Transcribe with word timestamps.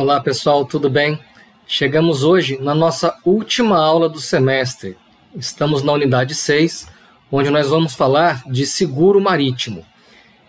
Olá 0.00 0.20
pessoal, 0.20 0.64
tudo 0.64 0.88
bem? 0.88 1.18
Chegamos 1.66 2.22
hoje 2.22 2.56
na 2.62 2.72
nossa 2.72 3.18
última 3.24 3.76
aula 3.76 4.08
do 4.08 4.20
semestre. 4.20 4.96
Estamos 5.34 5.82
na 5.82 5.92
unidade 5.92 6.36
6, 6.36 6.86
onde 7.32 7.50
nós 7.50 7.68
vamos 7.68 7.96
falar 7.96 8.44
de 8.46 8.64
seguro 8.64 9.20
marítimo. 9.20 9.84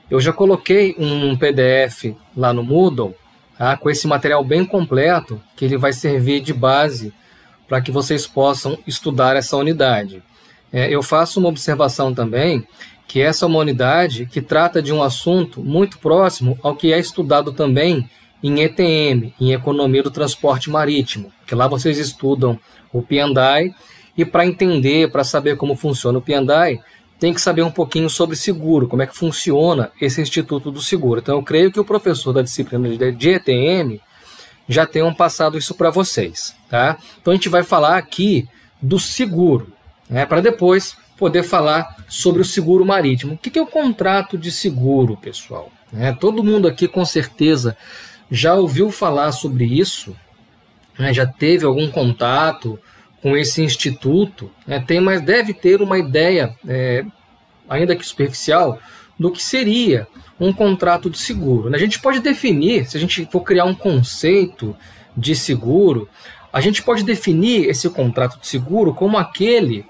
Eu 0.07 0.21
já 0.21 0.31
coloquei 0.31 0.95
um 0.99 1.35
PDF 1.35 2.15
lá 2.37 2.53
no 2.53 2.61
Moodle 2.61 3.15
tá, 3.57 3.75
com 3.75 3.89
esse 3.89 4.05
material 4.05 4.43
bem 4.43 4.63
completo, 4.63 5.41
que 5.55 5.65
ele 5.65 5.77
vai 5.77 5.93
servir 5.93 6.41
de 6.41 6.53
base 6.53 7.11
para 7.67 7.81
que 7.81 7.91
vocês 7.91 8.27
possam 8.27 8.77
estudar 8.85 9.35
essa 9.35 9.57
unidade. 9.57 10.21
É, 10.71 10.93
eu 10.93 11.01
faço 11.01 11.39
uma 11.39 11.49
observação 11.49 12.13
também 12.13 12.67
que 13.07 13.19
essa 13.19 13.45
é 13.45 13.47
uma 13.47 13.57
unidade 13.57 14.27
que 14.27 14.43
trata 14.43 14.79
de 14.79 14.93
um 14.93 15.01
assunto 15.01 15.63
muito 15.63 15.97
próximo 15.97 16.55
ao 16.61 16.75
que 16.75 16.93
é 16.93 16.99
estudado 16.99 17.51
também 17.51 18.07
em 18.43 18.61
ETM, 18.61 19.33
em 19.39 19.53
Economia 19.53 20.03
do 20.03 20.11
Transporte 20.11 20.69
Marítimo, 20.69 21.31
que 21.45 21.55
lá 21.55 21.67
vocês 21.67 21.97
estudam 21.97 22.59
o 22.91 23.01
Piandai 23.01 23.73
e 24.17 24.25
para 24.25 24.45
entender, 24.45 25.11
para 25.11 25.23
saber 25.23 25.57
como 25.57 25.75
funciona 25.75 26.17
o 26.17 26.21
Piandai, 26.21 26.79
tem 27.19 27.33
que 27.33 27.41
saber 27.41 27.63
um 27.63 27.71
pouquinho 27.71 28.09
sobre 28.09 28.35
seguro, 28.35 28.87
como 28.87 29.01
é 29.01 29.07
que 29.07 29.15
funciona 29.15 29.91
esse 29.99 30.21
Instituto 30.21 30.71
do 30.71 30.81
Seguro. 30.81 31.19
Então 31.19 31.35
eu 31.35 31.43
creio 31.43 31.71
que 31.71 31.79
o 31.79 31.85
professor 31.85 32.31
da 32.31 32.41
disciplina 32.41 32.89
de 33.11 33.29
ETM 33.29 33.99
já 34.67 34.85
tenham 34.85 35.13
passado 35.13 35.57
isso 35.57 35.75
para 35.75 35.89
vocês, 35.89 36.55
tá? 36.69 36.97
Então 37.21 37.33
a 37.33 37.35
gente 37.35 37.49
vai 37.49 37.63
falar 37.63 37.97
aqui 37.97 38.47
do 38.81 38.99
seguro, 38.99 39.73
né, 40.09 40.25
para 40.25 40.41
depois 40.41 40.95
poder 41.17 41.43
falar 41.43 41.97
sobre 42.07 42.41
o 42.41 42.45
seguro 42.45 42.85
marítimo. 42.85 43.33
O 43.33 43.37
que 43.37 43.59
é 43.59 43.61
o 43.61 43.67
contrato 43.67 44.37
de 44.37 44.51
seguro, 44.51 45.17
pessoal? 45.17 45.69
É, 45.93 46.13
todo 46.13 46.43
mundo 46.43 46.67
aqui 46.67 46.87
com 46.87 47.03
certeza 47.03 47.75
já 48.29 48.55
ouviu 48.55 48.91
falar 48.91 49.31
sobre 49.31 49.65
isso, 49.65 50.15
né, 50.97 51.13
já 51.13 51.25
teve 51.25 51.65
algum 51.65 51.89
contato 51.89 52.79
com 53.21 53.35
esse 53.35 53.61
instituto, 53.61 54.51
né, 54.65 54.79
tem, 54.79 54.99
mas 54.99 55.21
deve 55.21 55.53
ter 55.53 55.81
uma 55.81 55.97
ideia, 55.97 56.55
é, 56.67 57.05
ainda 57.67 57.95
que 57.95 58.05
superficial, 58.05 58.79
do 59.17 59.31
que 59.31 59.43
seria 59.43 60.07
um 60.39 60.53
contrato 60.53 61.09
de 61.09 61.17
seguro. 61.17 61.69
Né? 61.69 61.77
A 61.77 61.79
gente 61.79 61.99
pode 61.99 62.19
definir, 62.19 62.89
se 62.89 62.95
a 62.95 62.99
gente 62.99 63.27
for 63.29 63.41
criar 63.41 63.65
um 63.65 63.75
conceito 63.75 64.75
de 65.15 65.35
seguro, 65.35 66.07
a 66.51 66.61
gente 66.61 66.81
pode 66.81 67.03
definir 67.03 67.67
esse 67.69 67.89
contrato 67.89 68.39
de 68.39 68.47
seguro 68.47 68.93
como 68.93 69.17
aquele 69.17 69.85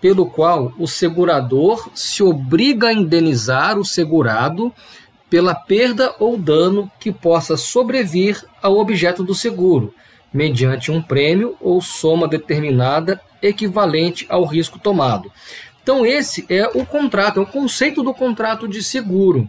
pelo 0.00 0.26
qual 0.26 0.72
o 0.78 0.86
segurador 0.86 1.90
se 1.94 2.22
obriga 2.22 2.88
a 2.88 2.92
indenizar 2.92 3.78
o 3.78 3.84
segurado 3.84 4.70
pela 5.28 5.54
perda 5.54 6.14
ou 6.18 6.36
dano 6.38 6.90
que 7.00 7.12
possa 7.12 7.56
sobrevir 7.56 8.44
ao 8.62 8.78
objeto 8.78 9.24
do 9.24 9.34
seguro, 9.34 9.94
mediante 10.32 10.90
um 10.90 11.02
prêmio 11.02 11.56
ou 11.60 11.80
soma 11.80 12.28
determinada 12.28 13.20
equivalente 13.42 14.26
ao 14.28 14.44
risco 14.44 14.78
tomado. 14.78 15.30
Então, 15.82 16.04
esse 16.04 16.46
é 16.48 16.66
o 16.66 16.86
contrato, 16.86 17.40
é 17.40 17.42
o 17.42 17.46
conceito 17.46 18.02
do 18.02 18.14
contrato 18.14 18.66
de 18.66 18.82
seguro. 18.82 19.48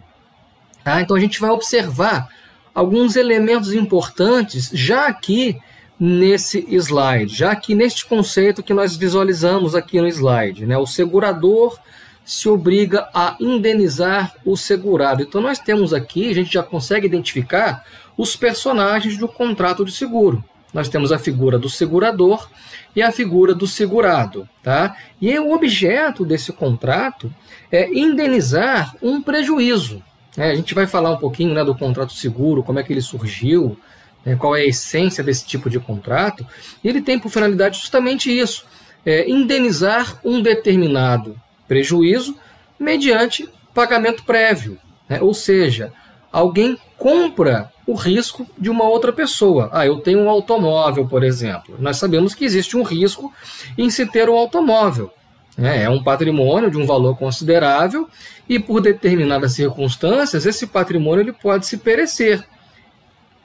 Tá? 0.84 1.00
Então, 1.00 1.16
a 1.16 1.20
gente 1.20 1.40
vai 1.40 1.50
observar 1.50 2.28
alguns 2.74 3.16
elementos 3.16 3.72
importantes 3.72 4.70
já 4.72 5.06
aqui 5.06 5.58
nesse 5.98 6.66
slide, 6.70 7.34
já 7.34 7.56
que 7.56 7.74
neste 7.74 8.04
conceito 8.04 8.62
que 8.62 8.74
nós 8.74 8.96
visualizamos 8.96 9.74
aqui 9.74 9.98
no 9.98 10.06
slide, 10.06 10.66
né, 10.66 10.76
o 10.76 10.86
segurador 10.86 11.78
se 12.26 12.48
obriga 12.48 13.08
a 13.14 13.36
indenizar 13.38 14.34
o 14.44 14.56
segurado. 14.56 15.22
Então 15.22 15.40
nós 15.40 15.60
temos 15.60 15.94
aqui, 15.94 16.28
a 16.28 16.34
gente 16.34 16.52
já 16.52 16.62
consegue 16.62 17.06
identificar 17.06 17.84
os 18.18 18.34
personagens 18.34 19.16
do 19.16 19.28
contrato 19.28 19.84
de 19.84 19.92
seguro. 19.92 20.44
Nós 20.74 20.88
temos 20.88 21.12
a 21.12 21.20
figura 21.20 21.56
do 21.56 21.70
segurador 21.70 22.48
e 22.96 23.00
a 23.00 23.12
figura 23.12 23.54
do 23.54 23.66
segurado, 23.66 24.46
tá? 24.60 24.96
E 25.22 25.38
o 25.38 25.52
objeto 25.52 26.24
desse 26.24 26.52
contrato 26.52 27.32
é 27.70 27.88
indenizar 27.96 28.96
um 29.00 29.22
prejuízo. 29.22 30.02
Né? 30.36 30.50
A 30.50 30.54
gente 30.56 30.74
vai 30.74 30.86
falar 30.86 31.12
um 31.12 31.18
pouquinho 31.18 31.54
né, 31.54 31.64
do 31.64 31.76
contrato 31.76 32.12
seguro, 32.12 32.64
como 32.64 32.80
é 32.80 32.82
que 32.82 32.92
ele 32.92 33.00
surgiu, 33.00 33.78
né, 34.24 34.34
qual 34.34 34.56
é 34.56 34.62
a 34.62 34.66
essência 34.66 35.22
desse 35.22 35.46
tipo 35.46 35.70
de 35.70 35.78
contrato, 35.78 36.44
ele 36.82 37.00
tem 37.00 37.20
por 37.20 37.30
finalidade 37.30 37.78
justamente 37.78 38.36
isso: 38.36 38.66
é, 39.04 39.30
indenizar 39.30 40.20
um 40.24 40.42
determinado 40.42 41.40
prejuízo 41.66 42.36
mediante 42.78 43.48
pagamento 43.74 44.24
prévio. 44.24 44.78
Né? 45.08 45.20
Ou 45.20 45.34
seja, 45.34 45.92
alguém 46.32 46.78
compra 46.96 47.70
o 47.86 47.94
risco 47.94 48.46
de 48.58 48.68
uma 48.68 48.84
outra 48.84 49.12
pessoa. 49.12 49.70
Ah, 49.72 49.86
eu 49.86 50.00
tenho 50.00 50.20
um 50.20 50.28
automóvel, 50.28 51.06
por 51.06 51.22
exemplo. 51.22 51.76
Nós 51.78 51.96
sabemos 51.98 52.34
que 52.34 52.44
existe 52.44 52.76
um 52.76 52.82
risco 52.82 53.32
em 53.78 53.88
se 53.90 54.06
ter 54.06 54.28
um 54.28 54.36
automóvel. 54.36 55.10
Né? 55.56 55.84
É 55.84 55.88
um 55.88 56.02
patrimônio 56.02 56.70
de 56.70 56.76
um 56.76 56.86
valor 56.86 57.16
considerável 57.16 58.08
e, 58.48 58.58
por 58.58 58.80
determinadas 58.80 59.52
circunstâncias, 59.52 60.46
esse 60.46 60.66
patrimônio 60.66 61.22
ele 61.22 61.32
pode 61.32 61.66
se 61.66 61.78
perecer 61.78 62.44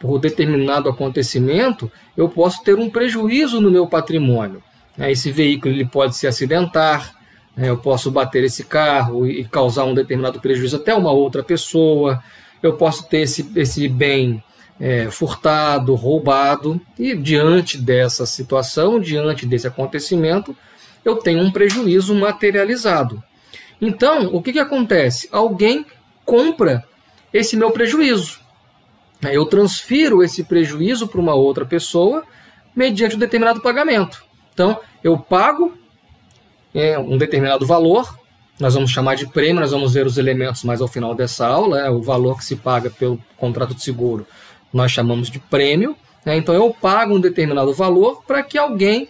por 0.01 0.17
determinado 0.17 0.89
acontecimento, 0.89 1.89
eu 2.17 2.27
posso 2.27 2.63
ter 2.63 2.77
um 2.77 2.89
prejuízo 2.89 3.61
no 3.61 3.69
meu 3.69 3.85
patrimônio. 3.85 4.63
Né? 4.97 5.11
Esse 5.11 5.31
veículo 5.31 5.73
ele 5.73 5.85
pode 5.85 6.17
se 6.17 6.25
acidentar? 6.25 7.13
Eu 7.57 7.77
posso 7.77 8.09
bater 8.09 8.43
esse 8.43 8.63
carro 8.63 9.27
e 9.27 9.43
causar 9.45 9.83
um 9.85 9.93
determinado 9.93 10.39
prejuízo 10.39 10.77
até 10.77 10.93
uma 10.95 11.11
outra 11.11 11.43
pessoa, 11.43 12.23
eu 12.63 12.73
posso 12.73 13.07
ter 13.07 13.21
esse, 13.21 13.51
esse 13.55 13.87
bem 13.87 14.43
é, 14.79 15.11
furtado, 15.11 15.93
roubado, 15.95 16.79
e 16.97 17.15
diante 17.15 17.77
dessa 17.77 18.25
situação, 18.25 18.99
diante 18.99 19.45
desse 19.45 19.67
acontecimento, 19.67 20.55
eu 21.03 21.17
tenho 21.17 21.39
um 21.39 21.51
prejuízo 21.51 22.15
materializado. 22.15 23.21
Então, 23.79 24.29
o 24.33 24.41
que, 24.41 24.53
que 24.53 24.59
acontece? 24.59 25.27
Alguém 25.31 25.85
compra 26.25 26.85
esse 27.33 27.57
meu 27.57 27.71
prejuízo. 27.71 28.39
Eu 29.31 29.45
transfiro 29.45 30.23
esse 30.23 30.43
prejuízo 30.43 31.07
para 31.07 31.21
uma 31.21 31.35
outra 31.35 31.65
pessoa 31.65 32.23
mediante 32.75 33.15
um 33.15 33.19
determinado 33.19 33.61
pagamento. 33.61 34.23
Então, 34.53 34.79
eu 35.03 35.17
pago 35.17 35.73
é, 36.73 36.97
um 36.97 37.17
determinado 37.17 37.65
valor, 37.65 38.17
nós 38.59 38.75
vamos 38.75 38.91
chamar 38.91 39.15
de 39.15 39.27
prêmio, 39.27 39.59
nós 39.59 39.71
vamos 39.71 39.93
ver 39.93 40.05
os 40.05 40.17
elementos 40.17 40.63
mais 40.63 40.81
ao 40.81 40.87
final 40.87 41.15
dessa 41.15 41.47
aula, 41.47 41.79
é, 41.79 41.89
o 41.89 42.01
valor 42.01 42.37
que 42.37 42.45
se 42.45 42.55
paga 42.55 42.89
pelo 42.89 43.19
contrato 43.37 43.73
de 43.73 43.83
seguro, 43.83 44.25
nós 44.71 44.91
chamamos 44.91 45.29
de 45.29 45.39
prêmio. 45.39 45.95
É, 46.25 46.35
então, 46.35 46.53
eu 46.53 46.71
pago 46.71 47.15
um 47.15 47.19
determinado 47.19 47.73
valor 47.73 48.23
para 48.25 48.43
que 48.43 48.57
alguém 48.57 49.09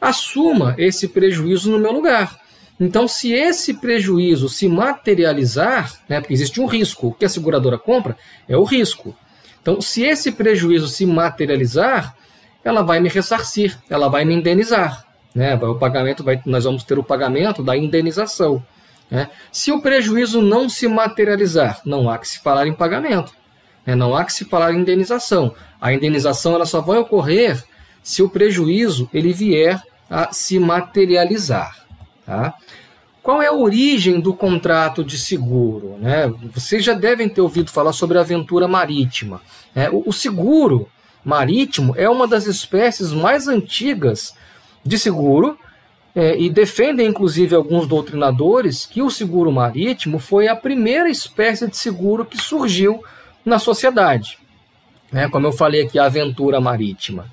assuma 0.00 0.74
esse 0.78 1.08
prejuízo 1.08 1.70
no 1.70 1.78
meu 1.78 1.92
lugar. 1.92 2.40
Então, 2.78 3.08
se 3.08 3.32
esse 3.32 3.74
prejuízo 3.74 4.48
se 4.48 4.68
materializar, 4.68 5.92
né, 6.08 6.20
porque 6.20 6.34
existe 6.34 6.60
um 6.60 6.66
risco, 6.66 7.08
o 7.08 7.12
que 7.12 7.24
a 7.24 7.28
seguradora 7.28 7.78
compra 7.78 8.16
é 8.48 8.56
o 8.56 8.64
risco. 8.64 9.14
Então, 9.60 9.80
se 9.80 10.02
esse 10.02 10.32
prejuízo 10.32 10.86
se 10.86 11.04
materializar, 11.06 12.14
ela 12.62 12.82
vai 12.82 13.00
me 13.00 13.08
ressarcir, 13.08 13.78
ela 13.88 14.08
vai 14.08 14.24
me 14.24 14.34
indenizar. 14.34 15.05
Né? 15.36 15.54
O 15.54 15.74
pagamento 15.74 16.24
vai, 16.24 16.40
nós 16.46 16.64
vamos 16.64 16.82
ter 16.82 16.98
o 16.98 17.04
pagamento 17.04 17.62
da 17.62 17.76
indenização. 17.76 18.64
Né? 19.10 19.28
Se 19.52 19.70
o 19.70 19.82
prejuízo 19.82 20.40
não 20.40 20.66
se 20.66 20.88
materializar, 20.88 21.82
não 21.84 22.08
há 22.08 22.16
que 22.16 22.26
se 22.26 22.38
falar 22.38 22.66
em 22.66 22.72
pagamento, 22.72 23.34
né? 23.84 23.94
não 23.94 24.16
há 24.16 24.24
que 24.24 24.32
se 24.32 24.46
falar 24.46 24.72
em 24.72 24.78
indenização. 24.78 25.54
A 25.78 25.92
indenização 25.92 26.54
ela 26.54 26.64
só 26.64 26.80
vai 26.80 26.98
ocorrer 26.98 27.62
se 28.02 28.22
o 28.22 28.30
prejuízo 28.30 29.10
ele 29.12 29.34
vier 29.34 29.78
a 30.08 30.32
se 30.32 30.58
materializar. 30.58 31.84
Tá? 32.24 32.54
Qual 33.22 33.42
é 33.42 33.48
a 33.48 33.52
origem 33.52 34.18
do 34.18 34.32
contrato 34.32 35.04
de 35.04 35.18
seguro? 35.18 35.98
Né? 35.98 36.32
Vocês 36.54 36.82
já 36.82 36.94
devem 36.94 37.28
ter 37.28 37.42
ouvido 37.42 37.70
falar 37.70 37.92
sobre 37.92 38.16
a 38.16 38.22
aventura 38.22 38.66
marítima. 38.66 39.42
Né? 39.74 39.90
O, 39.90 40.04
o 40.06 40.12
seguro 40.14 40.88
marítimo 41.22 41.92
é 41.94 42.08
uma 42.08 42.26
das 42.26 42.46
espécies 42.46 43.12
mais 43.12 43.46
antigas 43.46 44.34
de 44.86 44.98
seguro 44.98 45.58
é, 46.14 46.38
e 46.38 46.48
defendem, 46.48 47.08
inclusive, 47.08 47.54
alguns 47.54 47.86
doutrinadores 47.86 48.86
que 48.86 49.02
o 49.02 49.10
seguro 49.10 49.52
marítimo 49.52 50.18
foi 50.18 50.48
a 50.48 50.56
primeira 50.56 51.10
espécie 51.10 51.68
de 51.68 51.76
seguro 51.76 52.24
que 52.24 52.38
surgiu 52.38 53.02
na 53.44 53.58
sociedade. 53.58 54.38
É, 55.12 55.28
como 55.28 55.46
eu 55.46 55.52
falei 55.52 55.82
aqui, 55.82 55.98
a 55.98 56.06
aventura 56.06 56.60
marítima. 56.60 57.26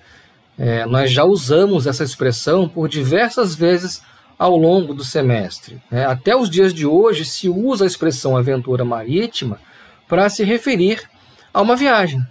É, 0.58 0.86
nós 0.86 1.12
já 1.12 1.24
usamos 1.24 1.88
essa 1.88 2.04
expressão 2.04 2.68
por 2.68 2.88
diversas 2.88 3.56
vezes 3.56 4.02
ao 4.38 4.58
longo 4.58 4.94
do 4.94 5.04
semestre. 5.04 5.82
Né? 5.90 6.06
Até 6.06 6.36
os 6.36 6.50
dias 6.50 6.74
de 6.74 6.86
hoje 6.86 7.26
se 7.26 7.48
usa 7.50 7.86
a 7.86 7.88
expressão 7.88 8.36
aventura 8.36 8.84
marítima 8.84 9.60
para 10.08 10.30
se 10.30 10.44
referir 10.44 11.02
a 11.54 11.62
uma 11.62 11.76
viagem. 11.76 12.22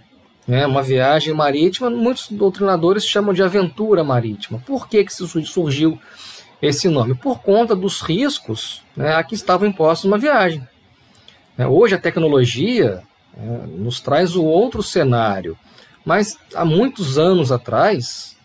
Né? 0.47 0.65
Uma 0.65 0.83
viagem 0.83 1.33
marítima, 1.33 1.89
muitos 1.89 2.29
doutrinadores 2.29 3.05
chamam 3.05 3.33
de 3.33 3.41
aventura 3.41 4.03
marítima. 4.03 4.61
Por 4.65 4.87
que, 4.87 5.03
que 5.03 5.13
surgiu 5.13 5.99
esse 6.61 6.87
nome? 6.87 7.15
Por 7.15 7.41
conta 7.41 7.75
dos 7.75 8.01
riscos 8.01 8.81
né, 8.95 9.15
a 9.15 9.23
que 9.23 9.35
estavam 9.35 9.67
impostos 9.67 10.05
uma 10.05 10.17
viagem. 10.17 10.67
Né? 11.57 11.67
Hoje 11.67 11.95
a 11.95 11.99
tecnologia 11.99 13.03
né, 13.35 13.65
nos 13.77 14.01
traz 14.01 14.35
o 14.35 14.43
outro 14.43 14.83
cenário. 14.83 15.57
mas 16.05 16.37
há 16.53 16.65
muitos 16.65 17.17
anos 17.17 17.51
atrás, 17.51 18.35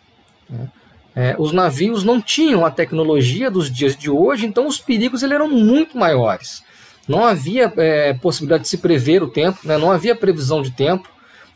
né, 0.49 0.69
é, 1.17 1.35
os 1.37 1.53
navios 1.53 2.05
não 2.05 2.21
tinham 2.21 2.65
a 2.65 2.71
tecnologia 2.71 3.51
dos 3.51 3.69
dias 3.73 3.97
de 3.97 4.09
hoje, 4.09 4.47
então 4.47 4.69
os 4.69 4.79
perigos 4.79 5.25
eles 5.25 5.35
eram 5.35 5.49
muito 5.49 5.99
maiores. 5.99 6.63
Não 7.09 7.25
havia 7.25 7.73
é, 7.77 8.15
possibilidade 8.15 8.65
de 8.65 8.69
se 8.69 8.79
prever 8.79 9.21
o 9.21 9.29
tempo, 9.29 9.59
né, 9.65 9.77
não 9.77 9.91
havia 9.91 10.15
previsão 10.15 10.63
de 10.63 10.71
tempo, 10.71 11.09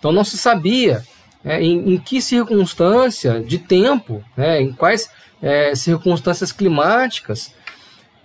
então 0.03 0.11
não 0.11 0.25
se 0.25 0.37
sabia 0.37 1.05
é, 1.45 1.63
em, 1.63 1.95
em, 1.95 1.97
que 1.97 2.21
circunstância 2.21 3.41
de 3.41 3.57
tempo, 3.57 4.21
né, 4.37 4.61
em 4.61 4.73
quais 4.73 5.09
é, 5.41 5.77
circunstâncias 5.77 6.51
climáticas 6.51 7.55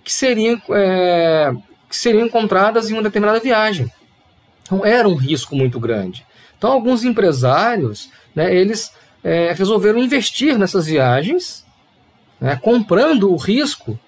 que 0.03 0.11
seriam, 0.11 0.59
é, 0.71 1.53
que 1.87 1.95
seriam 1.95 2.25
encontradas 2.25 2.89
em 2.89 2.93
uma 2.93 3.03
determinada 3.03 3.39
viagem. 3.39 3.91
Então 4.63 4.83
era 4.83 5.07
um 5.07 5.13
risco 5.13 5.55
muito 5.55 5.79
grande. 5.79 6.25
Então 6.57 6.71
alguns 6.71 7.03
empresários, 7.03 8.09
né, 8.33 8.51
eles 8.51 8.91
é, 9.23 9.53
resolveram 9.53 9.99
investir 9.99 10.57
nessas 10.57 10.87
viagens, 10.87 11.63
né, 12.41 12.55
comprando 12.55 13.31
o 13.31 13.37
risco, 13.37 13.99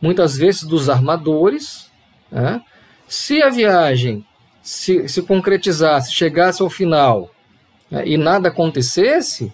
muitas 0.00 0.36
vezes 0.36 0.62
dos 0.62 0.88
armadores. 0.88 1.90
Né, 2.30 2.62
se 3.08 3.42
a 3.42 3.50
viagem 3.50 4.24
se, 4.66 5.08
se 5.08 5.22
concretizasse, 5.22 6.12
chegasse 6.12 6.60
ao 6.60 6.68
final 6.68 7.30
né, 7.88 8.02
e 8.04 8.16
nada 8.16 8.48
acontecesse, 8.48 9.52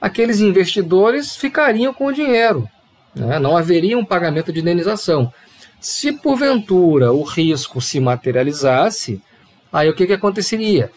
aqueles 0.00 0.38
investidores 0.38 1.34
ficariam 1.34 1.92
com 1.92 2.06
o 2.06 2.12
dinheiro. 2.12 2.68
Né, 3.16 3.40
não 3.40 3.56
haveria 3.56 3.98
um 3.98 4.04
pagamento 4.04 4.52
de 4.52 4.60
indenização. 4.60 5.32
Se 5.80 6.12
porventura 6.12 7.12
o 7.12 7.24
risco 7.24 7.80
se 7.80 7.98
materializasse, 7.98 9.20
aí 9.72 9.90
o 9.90 9.94
que, 9.94 10.06
que 10.06 10.12
aconteceria? 10.12 10.88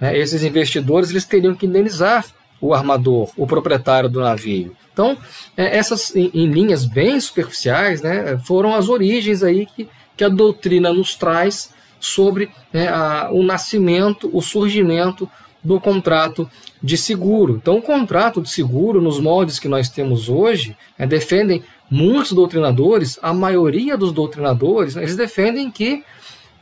É, 0.00 0.18
esses 0.18 0.42
investidores 0.42 1.10
eles 1.10 1.24
teriam 1.24 1.54
que 1.54 1.66
indenizar 1.66 2.26
o 2.60 2.74
armador, 2.74 3.30
o 3.36 3.46
proprietário 3.46 4.08
do 4.08 4.18
navio. 4.18 4.74
Então, 4.92 5.16
é, 5.56 5.76
essas, 5.76 6.16
em, 6.16 6.32
em, 6.34 6.46
linhas 6.48 6.84
bem 6.84 7.20
superficiais, 7.20 8.02
né, 8.02 8.40
foram 8.44 8.74
as 8.74 8.88
origens 8.88 9.44
aí 9.44 9.66
que, 9.66 9.88
que 10.16 10.24
a 10.24 10.28
doutrina 10.28 10.92
nos 10.92 11.14
traz 11.14 11.72
sobre 12.04 12.50
né, 12.72 12.88
a, 12.88 13.30
o 13.32 13.42
nascimento, 13.42 14.28
o 14.32 14.42
surgimento 14.42 15.28
do 15.62 15.80
contrato 15.80 16.48
de 16.82 16.98
seguro. 16.98 17.56
Então, 17.56 17.78
o 17.78 17.82
contrato 17.82 18.42
de 18.42 18.50
seguro, 18.50 19.00
nos 19.00 19.18
moldes 19.18 19.58
que 19.58 19.68
nós 19.68 19.88
temos 19.88 20.28
hoje, 20.28 20.76
é, 20.98 21.06
defendem 21.06 21.64
muitos 21.90 22.32
doutrinadores, 22.32 23.18
a 23.22 23.32
maioria 23.32 23.96
dos 23.96 24.12
doutrinadores, 24.12 24.94
né, 24.94 25.02
eles 25.02 25.16
defendem 25.16 25.70
que 25.70 26.04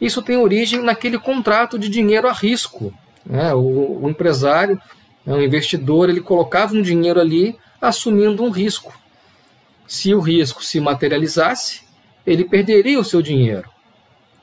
isso 0.01 0.23
tem 0.23 0.37
origem 0.37 0.81
naquele 0.81 1.19
contrato 1.19 1.79
de 1.79 1.89
dinheiro 1.89 2.29
a 2.29 2.33
risco. 2.33 2.95
Né? 3.27 3.53
O, 3.53 4.03
o 4.03 4.09
empresário, 4.09 4.81
né, 5.27 5.35
o 5.35 5.43
investidor, 5.43 6.09
ele 6.09 6.21
colocava 6.21 6.75
um 6.75 6.83
dinheiro 6.83 7.21
ali 7.21 7.57
assumindo 7.81 8.45
um 8.45 8.51
risco. 8.51 8.93
Se 9.89 10.15
o 10.15 10.21
risco 10.21 10.65
se 10.65 10.79
materializasse, 10.79 11.83
ele 12.25 12.45
perderia 12.45 13.01
o 13.01 13.05
seu 13.05 13.21
dinheiro. 13.21 13.72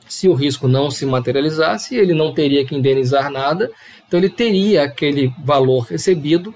Se 0.09 0.27
o 0.27 0.33
risco 0.33 0.67
não 0.67 0.89
se 0.89 1.06
materializasse, 1.06 1.95
ele 1.95 2.15
não 2.15 2.33
teria 2.33 2.65
que 2.65 2.75
indenizar 2.75 3.29
nada, 3.31 3.71
então 4.07 4.19
ele 4.19 4.29
teria 4.29 4.83
aquele 4.83 5.31
valor 5.41 5.81
recebido 5.81 6.53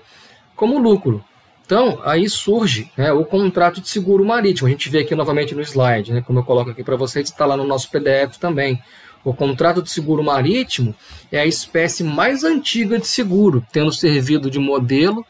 como 0.55 0.79
lucro. 0.79 1.23
Então, 1.65 2.01
aí 2.03 2.27
surge 2.27 2.91
né, 2.97 3.13
o 3.13 3.23
contrato 3.23 3.79
de 3.79 3.87
seguro 3.87 4.25
marítimo. 4.25 4.67
A 4.67 4.71
gente 4.71 4.89
vê 4.89 4.99
aqui 4.99 5.15
novamente 5.15 5.55
no 5.55 5.61
slide, 5.61 6.11
né, 6.11 6.21
como 6.25 6.39
eu 6.39 6.43
coloco 6.43 6.71
aqui 6.71 6.83
para 6.83 6.95
vocês, 6.95 7.29
está 7.29 7.45
lá 7.45 7.55
no 7.55 7.63
nosso 7.63 7.89
PDF 7.89 8.37
também. 8.37 8.81
O 9.23 9.33
contrato 9.33 9.81
de 9.81 9.89
seguro 9.89 10.23
marítimo 10.23 10.93
é 11.31 11.39
a 11.39 11.45
espécie 11.45 12.03
mais 12.03 12.43
antiga 12.43 12.99
de 12.99 13.07
seguro, 13.07 13.65
tendo 13.71 13.93
servido 13.93 14.51
de 14.51 14.59
modelo 14.59 15.25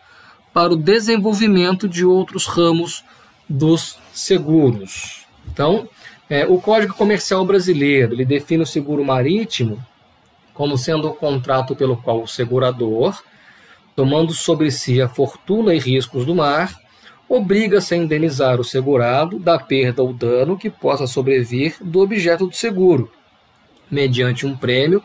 para 0.53 0.73
o 0.73 0.77
desenvolvimento 0.77 1.89
de 1.89 2.05
outros 2.05 2.45
ramos 2.45 3.03
dos 3.47 3.99
seguros. 4.13 5.25
Então, 5.51 5.87
é, 6.29 6.45
o 6.45 6.59
Código 6.59 6.93
Comercial 6.93 7.45
Brasileiro 7.45 8.13
ele 8.13 8.25
define 8.25 8.63
o 8.63 8.67
seguro 8.67 9.03
marítimo 9.03 9.83
como 10.53 10.77
sendo 10.77 11.09
o 11.09 11.13
contrato 11.13 11.75
pelo 11.75 11.97
qual 11.97 12.21
o 12.21 12.27
segurador, 12.27 13.21
tomando 13.95 14.33
sobre 14.33 14.71
si 14.71 15.01
a 15.01 15.09
fortuna 15.09 15.73
e 15.73 15.79
riscos 15.79 16.25
do 16.25 16.35
mar, 16.35 16.79
obriga-se 17.27 17.95
a 17.95 17.97
indenizar 17.97 18.59
o 18.59 18.63
segurado 18.63 19.39
da 19.39 19.57
perda 19.57 20.03
ou 20.03 20.13
dano 20.13 20.57
que 20.57 20.69
possa 20.69 21.07
sobrevir 21.07 21.75
do 21.81 22.01
objeto 22.01 22.47
do 22.47 22.55
seguro, 22.55 23.11
mediante 23.89 24.45
um 24.45 24.55
prêmio 24.55 25.03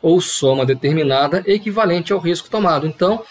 ou 0.00 0.20
soma 0.20 0.64
determinada 0.64 1.42
equivalente 1.46 2.12
ao 2.12 2.18
risco 2.18 2.48
tomado. 2.48 2.86
Então, 2.86 3.22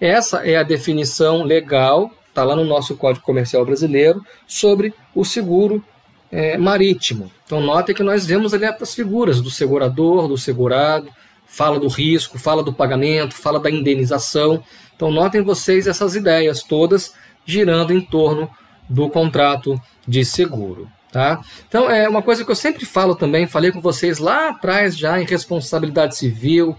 essa 0.00 0.46
é 0.46 0.56
a 0.56 0.62
definição 0.62 1.42
legal, 1.42 2.10
está 2.28 2.44
lá 2.44 2.54
no 2.54 2.64
nosso 2.64 2.96
Código 2.96 3.24
Comercial 3.24 3.64
Brasileiro, 3.64 4.22
sobre 4.46 4.92
o 5.14 5.24
seguro 5.24 5.82
é, 6.30 6.56
marítimo. 6.56 7.30
Então, 7.44 7.60
note 7.60 7.94
que 7.94 8.02
nós 8.02 8.26
vemos 8.26 8.52
ali 8.52 8.64
as 8.64 8.94
figuras 8.94 9.40
do 9.40 9.50
segurador, 9.50 10.28
do 10.28 10.36
segurado, 10.36 11.08
fala 11.46 11.78
do 11.78 11.88
risco, 11.88 12.38
fala 12.38 12.62
do 12.62 12.72
pagamento, 12.72 13.34
fala 13.34 13.60
da 13.60 13.70
indenização. 13.70 14.62
Então, 14.94 15.10
notem 15.10 15.42
vocês 15.42 15.86
essas 15.86 16.16
ideias 16.16 16.62
todas 16.62 17.14
girando 17.44 17.92
em 17.92 18.00
torno 18.00 18.50
do 18.88 19.08
contrato 19.08 19.80
de 20.06 20.24
seguro. 20.24 20.88
Tá? 21.12 21.40
Então, 21.68 21.90
é 21.90 22.08
uma 22.08 22.20
coisa 22.20 22.44
que 22.44 22.50
eu 22.50 22.56
sempre 22.56 22.84
falo 22.84 23.14
também, 23.14 23.46
falei 23.46 23.72
com 23.72 23.80
vocês 23.80 24.18
lá 24.18 24.50
atrás 24.50 24.96
já 24.96 25.20
em 25.20 25.24
responsabilidade 25.24 26.16
civil, 26.16 26.76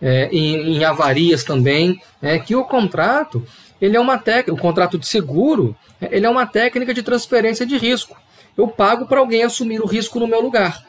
é, 0.00 0.28
em, 0.30 0.76
em, 0.76 0.84
avarias 0.84 1.42
também, 1.42 2.00
é, 2.22 2.38
que 2.38 2.54
o 2.54 2.64
contrato, 2.64 3.44
ele 3.80 3.96
é 3.96 4.00
uma 4.00 4.16
técnica, 4.16 4.52
o 4.52 4.56
contrato 4.56 4.98
de 4.98 5.06
seguro, 5.06 5.76
é, 6.00 6.16
ele 6.16 6.24
é 6.24 6.30
uma 6.30 6.46
técnica 6.46 6.94
de 6.94 7.02
transferência 7.02 7.66
de 7.66 7.76
risco. 7.76 8.16
Eu 8.56 8.68
pago 8.68 9.06
para 9.06 9.20
alguém 9.20 9.42
assumir 9.42 9.80
o 9.80 9.86
risco 9.86 10.18
no 10.20 10.26
meu 10.26 10.40
lugar. 10.40 10.86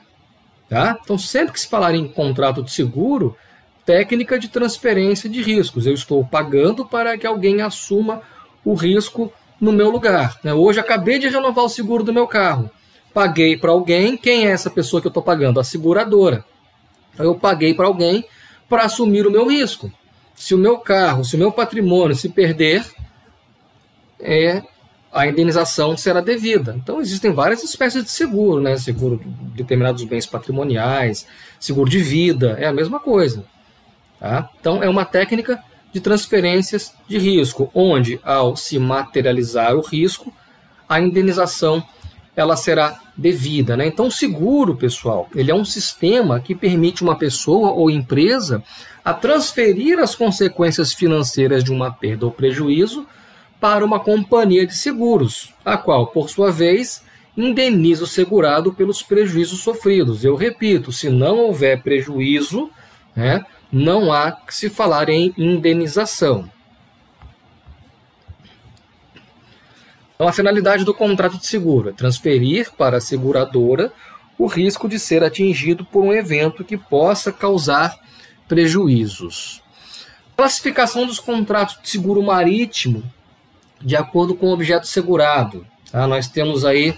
Tá? 0.69 0.97
Então, 1.03 1.17
sempre 1.17 1.53
que 1.53 1.59
se 1.59 1.67
falar 1.67 1.95
em 1.95 2.07
contrato 2.07 2.63
de 2.63 2.71
seguro, 2.71 3.35
técnica 3.85 4.39
de 4.39 4.47
transferência 4.47 5.29
de 5.29 5.41
riscos. 5.41 5.85
Eu 5.85 5.93
estou 5.93 6.25
pagando 6.25 6.85
para 6.85 7.17
que 7.17 7.27
alguém 7.27 7.61
assuma 7.61 8.21
o 8.63 8.73
risco 8.73 9.31
no 9.59 9.71
meu 9.71 9.89
lugar. 9.89 10.39
Né? 10.43 10.53
Hoje 10.53 10.79
acabei 10.79 11.19
de 11.19 11.27
renovar 11.27 11.65
o 11.65 11.69
seguro 11.69 12.03
do 12.03 12.13
meu 12.13 12.27
carro 12.27 12.71
paguei 13.13 13.57
para 13.57 13.71
alguém, 13.71 14.17
quem 14.17 14.47
é 14.47 14.51
essa 14.51 14.69
pessoa 14.69 15.01
que 15.01 15.07
eu 15.07 15.11
estou 15.11 15.23
pagando? 15.23 15.59
A 15.59 15.63
seguradora. 15.63 16.43
Eu 17.17 17.35
paguei 17.35 17.73
para 17.73 17.85
alguém 17.85 18.25
para 18.69 18.83
assumir 18.83 19.27
o 19.27 19.31
meu 19.31 19.47
risco. 19.47 19.91
Se 20.35 20.55
o 20.55 20.57
meu 20.57 20.79
carro, 20.79 21.23
se 21.23 21.35
o 21.35 21.39
meu 21.39 21.51
patrimônio 21.51 22.15
se 22.15 22.29
perder, 22.29 22.85
é, 24.19 24.63
a 25.11 25.27
indenização 25.27 25.97
será 25.97 26.21
devida. 26.21 26.75
Então 26.77 27.01
existem 27.01 27.33
várias 27.33 27.63
espécies 27.63 28.03
de 28.03 28.11
seguro, 28.11 28.61
né? 28.61 28.77
Seguro 28.77 29.17
de 29.17 29.29
determinados 29.57 30.03
bens 30.03 30.25
patrimoniais, 30.25 31.27
seguro 31.59 31.89
de 31.89 31.99
vida, 31.99 32.55
é 32.59 32.65
a 32.65 32.73
mesma 32.73 32.99
coisa. 32.99 33.43
Tá? 34.19 34.49
Então 34.59 34.81
é 34.81 34.87
uma 34.87 35.03
técnica 35.03 35.61
de 35.91 35.99
transferências 35.99 36.93
de 37.07 37.17
risco, 37.17 37.69
onde 37.73 38.19
ao 38.23 38.55
se 38.55 38.79
materializar 38.79 39.75
o 39.75 39.81
risco, 39.81 40.33
a 40.87 41.01
indenização 41.01 41.83
ela 42.35 42.55
será 42.55 42.99
devida. 43.15 43.75
Né? 43.75 43.87
Então, 43.87 44.07
o 44.07 44.11
seguro, 44.11 44.75
pessoal, 44.75 45.29
ele 45.35 45.51
é 45.51 45.55
um 45.55 45.65
sistema 45.65 46.39
que 46.39 46.55
permite 46.55 47.03
uma 47.03 47.17
pessoa 47.17 47.71
ou 47.71 47.89
empresa 47.89 48.63
a 49.03 49.13
transferir 49.13 49.99
as 49.99 50.15
consequências 50.15 50.93
financeiras 50.93 51.63
de 51.63 51.71
uma 51.71 51.91
perda 51.91 52.25
ou 52.25 52.31
prejuízo 52.31 53.05
para 53.61 53.85
uma 53.85 53.99
companhia 53.99 54.65
de 54.65 54.75
seguros, 54.75 55.53
a 55.63 55.77
qual, 55.77 56.07
por 56.07 56.31
sua 56.31 56.51
vez, 56.51 57.03
indeniza 57.37 58.03
o 58.03 58.07
segurado 58.07 58.73
pelos 58.73 59.03
prejuízos 59.03 59.61
sofridos. 59.61 60.25
Eu 60.25 60.35
repito, 60.35 60.91
se 60.91 61.11
não 61.11 61.37
houver 61.37 61.83
prejuízo, 61.83 62.71
né, 63.15 63.45
não 63.71 64.11
há 64.11 64.31
que 64.31 64.53
se 64.53 64.67
falar 64.67 65.09
em 65.09 65.31
indenização. 65.37 66.49
Então, 70.15 70.27
a 70.27 70.33
finalidade 70.33 70.83
do 70.83 70.93
contrato 70.93 71.37
de 71.37 71.45
seguro 71.45 71.89
é 71.89 71.93
transferir 71.93 72.71
para 72.73 72.97
a 72.97 73.01
seguradora 73.01 73.93
o 74.39 74.47
risco 74.47 74.89
de 74.89 74.97
ser 74.97 75.23
atingido 75.23 75.85
por 75.85 76.03
um 76.03 76.11
evento 76.11 76.63
que 76.63 76.77
possa 76.77 77.31
causar 77.31 77.95
prejuízos. 78.47 79.61
Classificação 80.35 81.05
dos 81.05 81.19
contratos 81.19 81.77
de 81.79 81.89
seguro 81.89 82.23
marítimo 82.23 83.03
de 83.83 83.95
acordo 83.95 84.35
com 84.35 84.47
o 84.47 84.53
objeto 84.53 84.87
segurado. 84.87 85.65
Tá? 85.91 86.07
Nós 86.07 86.27
temos 86.27 86.65
aí 86.65 86.95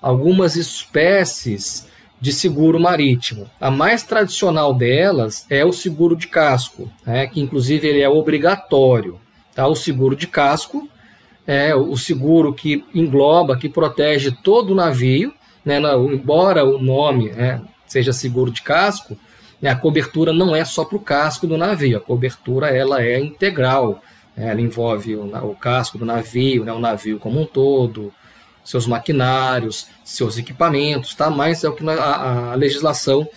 algumas 0.00 0.56
espécies 0.56 1.86
de 2.20 2.32
seguro 2.32 2.80
marítimo. 2.80 3.50
A 3.60 3.70
mais 3.70 4.02
tradicional 4.02 4.72
delas 4.72 5.46
é 5.50 5.64
o 5.64 5.72
seguro 5.72 6.16
de 6.16 6.26
casco, 6.26 6.90
né? 7.04 7.26
que 7.26 7.40
inclusive 7.40 7.86
ele 7.86 8.00
é 8.00 8.08
obrigatório. 8.08 9.20
Tá? 9.54 9.66
O 9.66 9.74
seguro 9.74 10.16
de 10.16 10.26
casco 10.26 10.88
é 11.46 11.74
o 11.74 11.96
seguro 11.96 12.52
que 12.54 12.84
engloba, 12.94 13.56
que 13.56 13.68
protege 13.68 14.30
todo 14.30 14.70
o 14.70 14.74
navio, 14.74 15.32
né, 15.64 15.78
embora 16.10 16.64
o 16.64 16.78
nome 16.78 17.30
né, 17.30 17.60
seja 17.86 18.12
seguro 18.12 18.50
de 18.50 18.62
casco, 18.62 19.16
né, 19.60 19.70
a 19.70 19.76
cobertura 19.76 20.32
não 20.32 20.54
é 20.54 20.64
só 20.64 20.84
para 20.84 20.96
o 20.96 21.00
casco 21.00 21.46
do 21.46 21.56
navio, 21.56 21.96
a 21.96 22.00
cobertura 22.00 22.68
ela 22.68 23.02
é 23.02 23.18
integral, 23.18 24.02
ela 24.36 24.60
envolve 24.60 25.14
o, 25.14 25.24
o, 25.50 25.54
casco 25.54 25.96
do 25.96 26.04
navio, 26.04 26.64
né, 26.64 26.72
o 26.72 26.78
navio 26.78 27.18
como 27.18 27.40
um 27.40 27.46
todo, 27.46 28.12
seus 28.64 28.86
maquinários, 28.86 29.86
seus 30.04 30.38
equipamentos, 30.38 31.14
tá? 31.14 31.30
mas 31.30 31.62
é 31.62 31.68
o 31.68 31.72
que 31.72 31.88
a, 31.88 32.52
a 32.52 32.54
legislação 32.54 33.28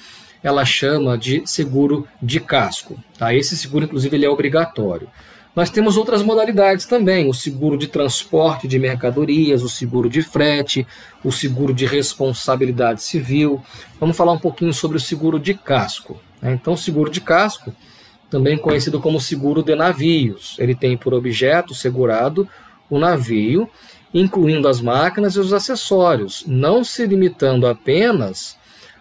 ela 0.42 0.64
chama 0.64 1.18
de 1.18 1.44
seguro 1.46 2.08
de 2.22 2.40
casco. 2.40 2.98
Tá? 3.18 3.34
Esse 3.34 3.58
seguro, 3.58 3.86
inclusive, 3.86 4.16
ele 4.16 4.26
é 4.26 4.30
obrigatório. 4.30 5.10
Nós 5.56 5.72
temos 5.72 5.98
outras 5.98 6.22
modalidades 6.22 6.86
também: 6.86 7.28
o 7.28 7.34
seguro 7.34 7.78
de 7.78 7.88
transporte 7.88 8.68
de 8.68 8.78
mercadorias, 8.78 9.64
o 9.64 9.70
seguro 9.70 10.08
de 10.08 10.22
frete, 10.22 10.86
o 11.24 11.32
seguro 11.32 11.74
de 11.74 11.86
responsabilidade 11.86 13.02
civil. 13.02 13.62
Vamos 14.00 14.16
falar 14.16 14.34
um 14.34 14.40
pouquinho 14.40 14.72
sobre 14.72 14.98
o 14.98 15.00
seguro 15.00 15.40
de 15.40 15.56
casco. 15.56 16.22
Né? 16.40 16.54
Então, 16.54 16.74
o 16.74 16.78
seguro 16.78 17.10
de 17.10 17.22
casco, 17.22 17.74
também 18.30 18.58
conhecido 18.58 19.00
como 19.00 19.22
seguro 19.22 19.64
de 19.64 19.76
navios, 19.76 20.56
ele 20.60 20.76
tem 20.76 20.98
por 20.98 21.14
objeto 21.14 21.74
segurado 21.74 22.48
o 22.90 23.00
navio, 23.00 23.70
incluindo 24.14 24.68
as 24.68 24.82
máquinas 24.82 25.36
e 25.36 25.40
os 25.40 25.54
acessórios, 25.54 26.44
não 26.46 26.84
se 26.84 27.06
limitando 27.06 27.68
apenas 27.68 28.58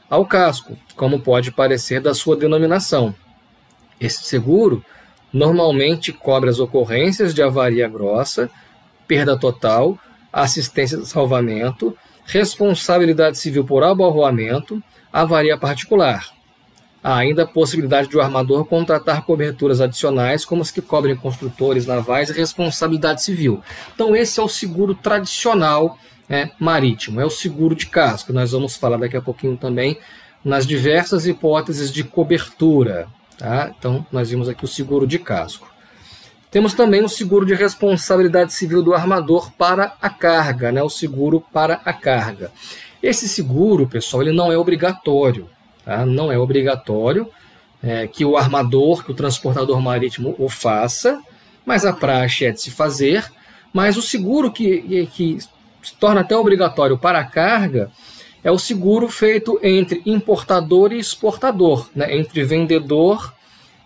ao 0.08 0.24
casco, 0.24 0.76
como 0.94 1.20
pode 1.20 1.50
parecer 1.50 2.00
da 2.00 2.14
sua 2.14 2.36
denominação. 2.36 3.14
Esse 4.00 4.24
seguro 4.24 4.84
normalmente 5.32 6.12
cobre 6.12 6.50
as 6.50 6.58
ocorrências 6.58 7.34
de 7.34 7.42
avaria 7.42 7.88
grossa, 7.88 8.50
perda 9.06 9.38
total, 9.38 9.98
assistência 10.32 10.98
de 10.98 11.06
salvamento, 11.06 11.96
responsabilidade 12.24 13.38
civil 13.38 13.64
por 13.64 13.82
abalroamento, 13.82 14.82
avaria 15.12 15.56
particular. 15.56 16.35
Há 17.06 17.18
ainda 17.18 17.44
a 17.44 17.46
possibilidade 17.46 18.08
de 18.08 18.16
o 18.16 18.20
armador 18.20 18.64
contratar 18.64 19.24
coberturas 19.24 19.80
adicionais, 19.80 20.44
como 20.44 20.62
as 20.62 20.72
que 20.72 20.82
cobrem 20.82 21.14
construtores 21.14 21.86
navais 21.86 22.30
e 22.30 22.32
responsabilidade 22.32 23.22
civil. 23.22 23.62
Então, 23.94 24.16
esse 24.16 24.40
é 24.40 24.42
o 24.42 24.48
seguro 24.48 24.92
tradicional 24.92 25.96
né, 26.28 26.50
marítimo, 26.58 27.20
é 27.20 27.24
o 27.24 27.30
seguro 27.30 27.76
de 27.76 27.86
casco. 27.86 28.32
Nós 28.32 28.50
vamos 28.50 28.74
falar 28.74 28.96
daqui 28.96 29.16
a 29.16 29.22
pouquinho 29.22 29.56
também 29.56 29.96
nas 30.44 30.66
diversas 30.66 31.28
hipóteses 31.28 31.92
de 31.92 32.02
cobertura. 32.02 33.06
Tá? 33.38 33.72
Então, 33.78 34.04
nós 34.10 34.30
vimos 34.30 34.48
aqui 34.48 34.64
o 34.64 34.68
seguro 34.68 35.06
de 35.06 35.20
casco. 35.20 35.72
Temos 36.50 36.74
também 36.74 37.04
o 37.04 37.08
seguro 37.08 37.46
de 37.46 37.54
responsabilidade 37.54 38.52
civil 38.52 38.82
do 38.82 38.92
armador 38.92 39.52
para 39.52 39.94
a 40.02 40.10
carga, 40.10 40.72
né? 40.72 40.82
o 40.82 40.90
seguro 40.90 41.40
para 41.52 41.80
a 41.84 41.92
carga. 41.92 42.50
Esse 43.00 43.28
seguro, 43.28 43.86
pessoal, 43.86 44.24
ele 44.24 44.32
não 44.32 44.50
é 44.50 44.58
obrigatório. 44.58 45.48
Tá? 45.86 46.04
Não 46.04 46.32
é 46.32 46.36
obrigatório 46.36 47.30
é, 47.80 48.08
que 48.08 48.24
o 48.24 48.36
armador, 48.36 49.04
que 49.04 49.12
o 49.12 49.14
transportador 49.14 49.80
marítimo 49.80 50.34
o 50.36 50.48
faça, 50.48 51.22
mas 51.64 51.84
a 51.84 51.92
praxe 51.92 52.44
é 52.44 52.50
de 52.50 52.60
se 52.60 52.72
fazer. 52.72 53.24
Mas 53.72 53.96
o 53.96 54.02
seguro 54.02 54.50
que, 54.50 55.06
que 55.12 55.38
se 55.80 55.94
torna 55.94 56.22
até 56.22 56.36
obrigatório 56.36 56.98
para 56.98 57.20
a 57.20 57.24
carga 57.24 57.90
é 58.42 58.50
o 58.50 58.58
seguro 58.58 59.08
feito 59.08 59.60
entre 59.62 60.02
importador 60.04 60.92
e 60.92 60.98
exportador, 60.98 61.88
né? 61.94 62.16
entre 62.16 62.42
vendedor 62.42 63.32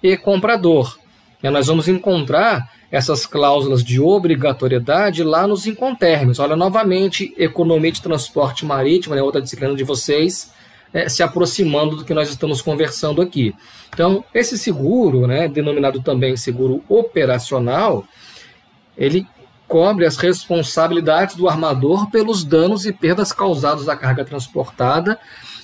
e 0.02 0.16
comprador. 0.16 0.99
E 1.42 1.50
nós 1.50 1.66
vamos 1.66 1.87
encontrar 1.87 2.71
essas 2.90 3.25
cláusulas 3.25 3.85
de 3.85 4.00
obrigatoriedade 4.00 5.23
lá 5.23 5.47
nos 5.47 5.66
incontermes. 5.66 6.38
Olha, 6.38 6.57
novamente, 6.57 7.35
economia 7.38 7.92
de 7.92 8.02
transporte 8.02 8.64
marítimo, 8.66 9.14
né, 9.14 9.23
outra 9.23 9.40
disciplina 9.40 9.75
de 9.75 9.85
vocês, 9.85 10.50
é, 10.92 11.09
se 11.09 11.23
aproximando 11.23 11.97
do 11.97 12.04
que 12.04 12.14
nós 12.14 12.28
estamos 12.28 12.61
conversando 12.61 13.23
aqui. 13.23 13.54
Então, 13.92 14.25
esse 14.35 14.59
seguro, 14.59 15.26
né, 15.26 15.49
denominado 15.49 16.00
também 16.00 16.37
seguro 16.37 16.82
operacional, 16.88 18.04
ele 18.97 19.26
cobre 19.66 20.04
as 20.04 20.16
responsabilidades 20.16 21.37
do 21.37 21.49
armador 21.49 22.11
pelos 22.11 22.42
danos 22.42 22.87
e 22.87 22.92
perdas 22.92 23.32
causados 23.32 23.88
à 23.88 23.97
carga 23.97 24.25
transportada 24.25 25.18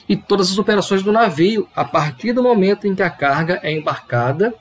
e 0.09 0.17
todas 0.17 0.51
as 0.51 0.59
operações 0.59 1.03
do 1.03 1.11
navio 1.11 1.69
a 1.75 1.85
partir 1.85 2.33
do 2.33 2.43
momento 2.43 2.87
em 2.87 2.95
que 2.95 3.03
a 3.03 3.11
carga 3.11 3.59
é 3.63 3.73
embarcada 3.73 4.55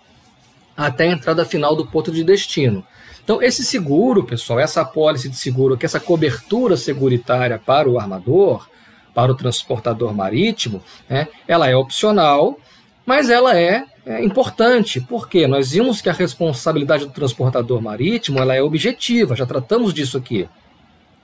até 0.76 1.08
a 1.08 1.12
entrada 1.12 1.46
final 1.46 1.76
do 1.76 1.86
porto 1.86 2.12
de 2.12 2.24
destino. 2.24 2.84
Então, 3.24 3.42
esse 3.42 3.64
seguro, 3.64 4.24
pessoal, 4.24 4.60
essa 4.60 4.82
apólice 4.82 5.30
de 5.30 5.36
seguro, 5.36 5.78
que 5.78 5.86
essa 5.86 6.00
cobertura 6.00 6.76
seguritária 6.76 7.60
para 7.64 7.90
o 7.90 8.00
armador, 8.00 8.68
para 9.16 9.32
o 9.32 9.36
transportador 9.36 10.14
marítimo, 10.14 10.84
né, 11.10 11.28
ela 11.48 11.68
é 11.68 11.76
opcional, 11.76 12.60
mas 13.06 13.30
ela 13.30 13.58
é 13.58 13.86
é 14.06 14.24
importante, 14.24 15.02
porque 15.02 15.48
nós 15.48 15.72
vimos 15.72 16.00
que 16.00 16.10
a 16.10 16.14
responsabilidade 16.14 17.06
do 17.06 17.12
transportador 17.12 17.82
marítimo 17.82 18.40
ela 18.40 18.54
é 18.54 18.62
objetiva, 18.62 19.36
já 19.36 19.46
tratamos 19.48 19.94
disso 19.94 20.18
aqui. 20.18 20.48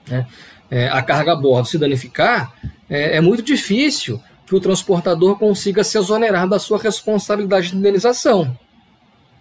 Né? 0.08 0.26
É, 0.68 0.88
a 0.88 1.00
carga 1.00 1.32
a 1.32 1.36
bordo 1.36 1.68
se 1.68 1.78
danificar, 1.78 2.52
é, 2.90 3.18
é, 3.18 3.20
muito 3.20 3.42
difícil 3.42 4.20
que 4.44 4.54
o 4.54 4.60
transportador 4.60 5.38
consiga 5.38 5.84
se 5.84 5.96
exonerar 5.96 6.48
da 6.48 6.58
sua 6.58 6.78
responsabilidade 6.78 7.70
de 7.70 7.76
indenização. 7.76 8.56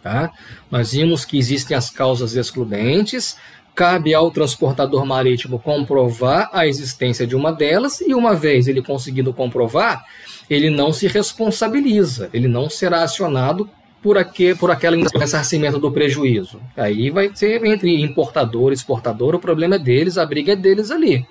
Tá? 0.04 0.32
Nós 0.70 0.92
vimos 0.92 1.26
que 1.26 1.38
existem 1.38 1.76
as 1.76 1.90
causas 1.90 2.36
excludentes, 2.36 3.38
cabe 3.82 4.14
ao 4.14 4.30
transportador 4.30 5.04
marítimo 5.08 5.58
comprovar 5.58 6.52
a 6.54 6.68
existência 6.68 7.26
de 7.26 7.36
uma 7.36 7.52
delas, 7.52 8.00
e 8.00 8.14
uma 8.14 8.36
vez 8.36 8.68
ele 8.68 8.80
conseguindo 8.80 9.34
comprovar, 9.34 10.06
ele 10.48 10.70
não 10.70 10.94
se 10.94 11.08
responsabiliza, 11.08 12.30
ele 12.32 12.48
não 12.48 12.70
será 12.70 13.02
acionado 13.02 13.68
por, 14.00 14.20
aquele, 14.20 14.54
por 14.54 14.70
aquela 14.70 14.96
ressarcimento 15.18 15.80
do 15.80 15.92
prejuízo. 15.92 16.62
Aí 16.78 17.10
vai 17.10 17.32
ser 17.34 17.66
entre 17.66 18.00
importador 18.04 18.70
e 18.70 18.76
exportador, 18.76 19.34
o 19.34 19.40
problema 19.40 19.78
é 19.78 19.80
deles, 19.80 20.16
a 20.16 20.28
briga 20.28 20.54
é 20.54 20.56
deles 20.56 20.92
ali. 20.92 21.26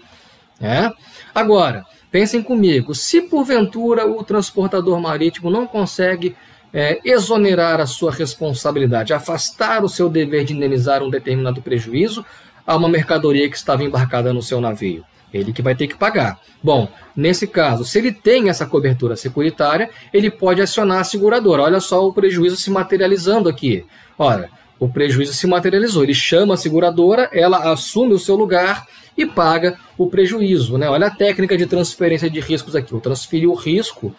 Né? 0.59 0.92
Agora, 1.33 1.87
pensem 2.11 2.42
comigo, 2.42 2.97
se 2.97 3.21
porventura 3.21 4.09
o 4.09 4.25
transportador 4.25 5.00
marítimo 5.00 5.52
não 5.52 5.69
consegue 5.69 6.35
é, 6.73 7.00
exonerar 7.05 7.81
a 7.81 7.87
sua 7.87 8.12
responsabilidade, 8.12 9.12
afastar 9.12 9.85
o 9.85 9.89
seu 9.89 10.09
dever 10.09 10.45
de 10.45 10.55
indenizar 10.55 11.03
um 11.03 11.11
determinado 11.11 11.61
prejuízo 11.61 12.25
a 12.67 12.77
uma 12.77 12.89
mercadoria 12.89 13.49
que 13.49 13.57
estava 13.57 13.83
embarcada 13.83 14.33
no 14.33 14.43
seu 14.43 14.61
navio. 14.61 15.05
Ele 15.33 15.53
que 15.53 15.62
vai 15.62 15.75
ter 15.75 15.87
que 15.87 15.97
pagar. 15.97 16.41
Bom, 16.62 16.89
nesse 17.15 17.47
caso, 17.47 17.85
se 17.85 17.99
ele 17.99 18.12
tem 18.12 18.49
essa 18.49 18.67
cobertura 18.67 19.15
securitária, 19.15 19.89
ele 20.12 20.31
pode 20.31 20.61
acionar 20.61 21.00
a 21.00 21.05
seguradora. 21.05 21.62
Olha 21.62 21.81
só 21.81 22.07
o 22.07 22.12
prejuízo 22.12 22.57
se 22.57 22.71
materializando 22.71 23.49
aqui. 23.49 23.85
Olha, 24.19 24.50
o 24.79 24.89
prejuízo 24.89 25.33
se 25.33 25.47
materializou. 25.47 26.03
Ele 26.03 26.15
chama 26.15 26.55
a 26.55 26.57
seguradora, 26.57 27.29
ela 27.33 27.71
assume 27.73 28.12
o 28.12 28.19
seu 28.19 28.35
lugar 28.35 28.87
e 29.17 29.25
paga 29.25 29.77
o 29.97 30.09
prejuízo. 30.09 30.77
Né? 30.77 30.89
Olha 30.89 31.07
a 31.07 31.11
técnica 31.15 31.57
de 31.57 31.67
transferência 31.67 32.29
de 32.29 32.41
riscos 32.41 32.75
aqui. 32.75 32.93
Eu 32.93 33.00
transferi 33.00 33.47
o 33.47 33.55
risco 33.55 34.15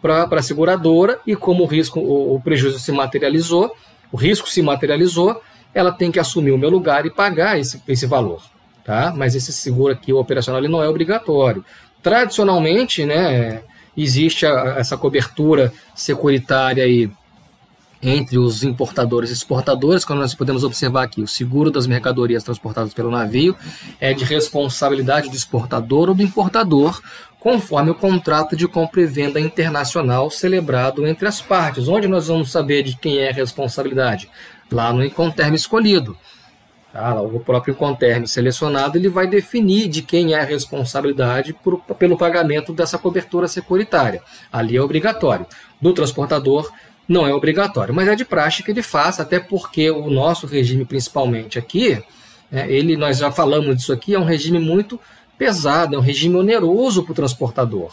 para 0.00 0.28
a 0.30 0.42
seguradora 0.42 1.20
e 1.26 1.34
como 1.34 1.64
o 1.64 1.66
risco, 1.66 2.00
o, 2.00 2.36
o 2.36 2.40
prejuízo 2.40 2.78
se 2.78 2.92
materializou, 2.92 3.70
o 4.12 4.16
risco 4.16 4.48
se 4.48 4.62
materializou, 4.62 5.40
ela 5.74 5.92
tem 5.92 6.10
que 6.10 6.18
assumir 6.18 6.52
o 6.52 6.58
meu 6.58 6.70
lugar 6.70 7.04
e 7.06 7.10
pagar 7.10 7.58
esse, 7.58 7.82
esse 7.86 8.06
valor 8.06 8.42
tá? 8.88 9.12
Mas 9.14 9.34
esse 9.34 9.52
seguro 9.52 9.92
aqui, 9.92 10.14
o 10.14 10.18
operacional, 10.18 10.62
ele 10.62 10.72
não 10.72 10.82
é 10.82 10.88
obrigatório. 10.88 11.62
Tradicionalmente, 12.02 13.04
né, 13.04 13.60
existe 13.94 14.46
a, 14.46 14.76
essa 14.78 14.96
cobertura 14.96 15.70
securitária 15.94 16.82
aí 16.82 17.10
entre 18.02 18.38
os 18.38 18.62
importadores 18.62 19.28
e 19.28 19.34
exportadores, 19.34 20.06
como 20.06 20.20
nós 20.20 20.34
podemos 20.34 20.64
observar 20.64 21.02
aqui, 21.02 21.20
o 21.20 21.28
seguro 21.28 21.70
das 21.70 21.86
mercadorias 21.86 22.42
transportadas 22.42 22.94
pelo 22.94 23.10
navio 23.10 23.54
é 24.00 24.14
de 24.14 24.24
responsabilidade 24.24 25.28
do 25.28 25.36
exportador 25.36 26.08
ou 26.08 26.14
do 26.14 26.22
importador, 26.22 26.98
conforme 27.40 27.90
o 27.90 27.94
contrato 27.94 28.56
de 28.56 28.66
compra 28.66 29.02
e 29.02 29.06
venda 29.06 29.40
internacional 29.40 30.30
celebrado 30.30 31.06
entre 31.06 31.26
as 31.28 31.40
partes. 31.40 31.88
Onde 31.88 32.08
nós 32.08 32.28
vamos 32.28 32.50
saber 32.50 32.82
de 32.82 32.96
quem 32.96 33.18
é 33.18 33.30
a 33.30 33.32
responsabilidade? 33.32 34.28
Lá 34.70 34.92
no 34.92 35.04
Inconterm 35.04 35.54
escolhido. 35.54 36.16
Tá? 36.92 37.20
O 37.20 37.38
próprio 37.40 37.74
Conterme 37.74 38.26
selecionado 38.26 38.98
ele 38.98 39.08
vai 39.08 39.26
definir 39.26 39.88
de 39.88 40.02
quem 40.02 40.34
é 40.34 40.40
a 40.40 40.44
responsabilidade 40.44 41.52
por, 41.52 41.80
pelo 41.98 42.16
pagamento 42.16 42.72
dessa 42.72 42.98
cobertura 42.98 43.46
securitária. 43.46 44.22
Ali 44.50 44.76
é 44.76 44.82
obrigatório. 44.82 45.46
Do 45.80 45.92
transportador 45.92 46.72
não 47.06 47.26
é 47.26 47.32
obrigatório, 47.32 47.94
mas 47.94 48.08
é 48.08 48.14
de 48.14 48.24
praxe 48.24 48.62
que 48.62 48.70
ele 48.70 48.82
faça, 48.82 49.22
até 49.22 49.38
porque 49.40 49.90
o 49.90 50.10
nosso 50.10 50.46
regime, 50.46 50.84
principalmente 50.84 51.58
aqui, 51.58 52.02
é, 52.50 52.70
ele 52.70 52.96
nós 52.96 53.18
já 53.18 53.30
falamos 53.30 53.76
disso 53.76 53.92
aqui, 53.92 54.14
é 54.14 54.18
um 54.18 54.24
regime 54.24 54.58
muito 54.58 55.00
pesado, 55.38 55.94
é 55.94 55.98
um 55.98 56.02
regime 56.02 56.36
oneroso 56.36 57.04
para 57.04 57.12
o 57.12 57.14
transportador. 57.14 57.92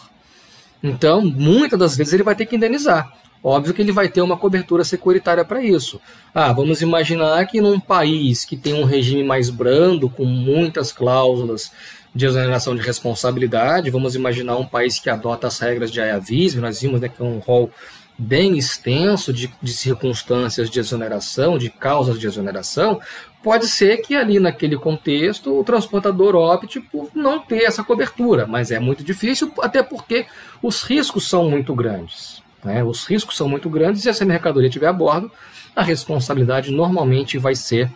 Então, 0.84 1.22
muitas 1.22 1.80
das 1.80 1.96
vezes 1.96 2.14
ele 2.14 2.24
vai 2.24 2.36
ter 2.36 2.46
que 2.46 2.56
indenizar. 2.56 3.14
Óbvio 3.44 3.76
que 3.76 3.82
ele 3.82 3.92
vai 3.92 4.10
ter 4.10 4.22
uma 4.22 4.36
cobertura 4.36 4.84
securitária 4.84 5.46
para 5.46 5.64
isso. 5.64 6.02
Ah, 6.34 6.52
vamos 6.52 6.82
imaginar 6.82 7.46
que 7.46 7.62
num 7.62 7.80
país 7.80 8.44
que 8.44 8.58
tem 8.58 8.74
um 8.74 8.86
regime 8.86 9.24
mais 9.24 9.52
brando, 9.52 10.10
com 10.10 10.26
muitas 10.26 10.92
cláusulas 10.92 11.72
de 12.14 12.26
exoneração 12.26 12.76
de 12.76 12.82
responsabilidade, 12.82 13.92
vamos 13.92 14.16
imaginar 14.16 14.56
um 14.58 14.66
país 14.66 15.00
que 15.00 15.10
adota 15.10 15.46
as 15.48 15.60
regras 15.60 15.92
de 15.92 16.02
Ayavismo, 16.02 16.62
nós 16.62 16.82
vimos 16.82 17.00
né, 17.00 17.08
que 17.08 17.22
é 17.22 17.26
um 17.26 17.38
rol 17.38 17.70
bem 18.18 18.58
extenso 18.58 19.34
de, 19.34 19.54
de, 19.62 19.74
circunstâncias 19.74 20.70
de 20.70 20.80
exoneração, 20.80 21.58
de 21.58 21.70
causas 21.70 22.18
de 22.18 22.26
exoneração, 22.26 23.00
pode 23.46 23.68
ser 23.68 23.98
que 23.98 24.16
ali 24.16 24.40
naquele 24.40 24.76
contexto 24.76 25.60
o 25.60 25.64
transportador 25.64 26.34
opte 26.34 26.80
por 26.80 27.12
não 27.14 27.38
ter 27.40 27.62
essa 27.66 27.84
cobertura, 27.84 28.48
mas 28.48 28.72
é 28.72 28.80
muito 28.80 29.04
difícil, 29.04 29.54
até 29.62 29.84
porque 29.84 30.26
os 30.64 30.82
riscos 30.82 31.30
são 31.30 31.48
muito 31.48 31.76
grandes. 31.76 32.42
Né? 32.64 32.84
Os 32.84 33.06
riscos 33.06 33.38
são 33.38 33.48
muito 33.48 33.70
grandes 33.70 34.00
e 34.00 34.04
se 34.06 34.10
essa 34.10 34.26
mercadoria 34.26 34.68
estiver 34.68 34.88
a 34.88 34.94
bordo, 34.94 35.32
a 35.76 35.84
responsabilidade 35.84 36.72
normalmente 36.72 37.38
vai 37.38 37.54
ser 37.54 37.92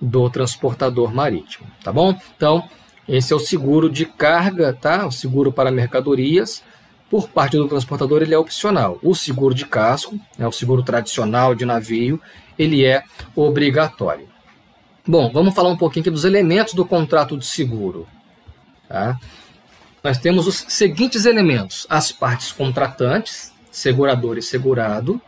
do 0.00 0.28
transportador 0.28 1.14
marítimo, 1.14 1.68
tá 1.84 1.92
bom? 1.92 2.18
Então, 2.36 2.68
esse 3.08 3.32
é 3.32 3.36
o 3.36 3.38
seguro 3.38 3.88
de 3.88 4.04
carga, 4.04 4.72
tá? 4.72 5.06
O 5.06 5.12
seguro 5.12 5.52
para 5.52 5.70
mercadorias 5.70 6.60
por 7.08 7.28
parte 7.28 7.56
do 7.56 7.68
transportador 7.68 8.20
ele 8.20 8.34
é 8.34 8.38
opcional. 8.38 8.98
O 9.00 9.14
seguro 9.14 9.54
de 9.54 9.64
casco, 9.64 10.18
né, 10.36 10.44
o 10.44 10.52
seguro 10.52 10.82
tradicional 10.82 11.54
de 11.54 11.64
navio, 11.64 12.20
ele 12.58 12.84
é 12.84 13.04
obrigatório. 13.36 14.26
Bom, 15.10 15.30
vamos 15.32 15.54
falar 15.54 15.70
um 15.70 15.76
pouquinho 15.76 16.02
aqui 16.02 16.10
dos 16.10 16.26
elementos 16.26 16.74
do 16.74 16.84
contrato 16.84 17.38
de 17.38 17.46
seguro. 17.46 18.06
Tá? 18.86 19.18
Nós 20.04 20.18
temos 20.18 20.46
os 20.46 20.66
seguintes 20.68 21.24
elementos: 21.24 21.86
as 21.88 22.12
partes 22.12 22.52
contratantes, 22.52 23.50
segurador 23.70 24.36
e 24.36 24.42
segurado. 24.42 25.18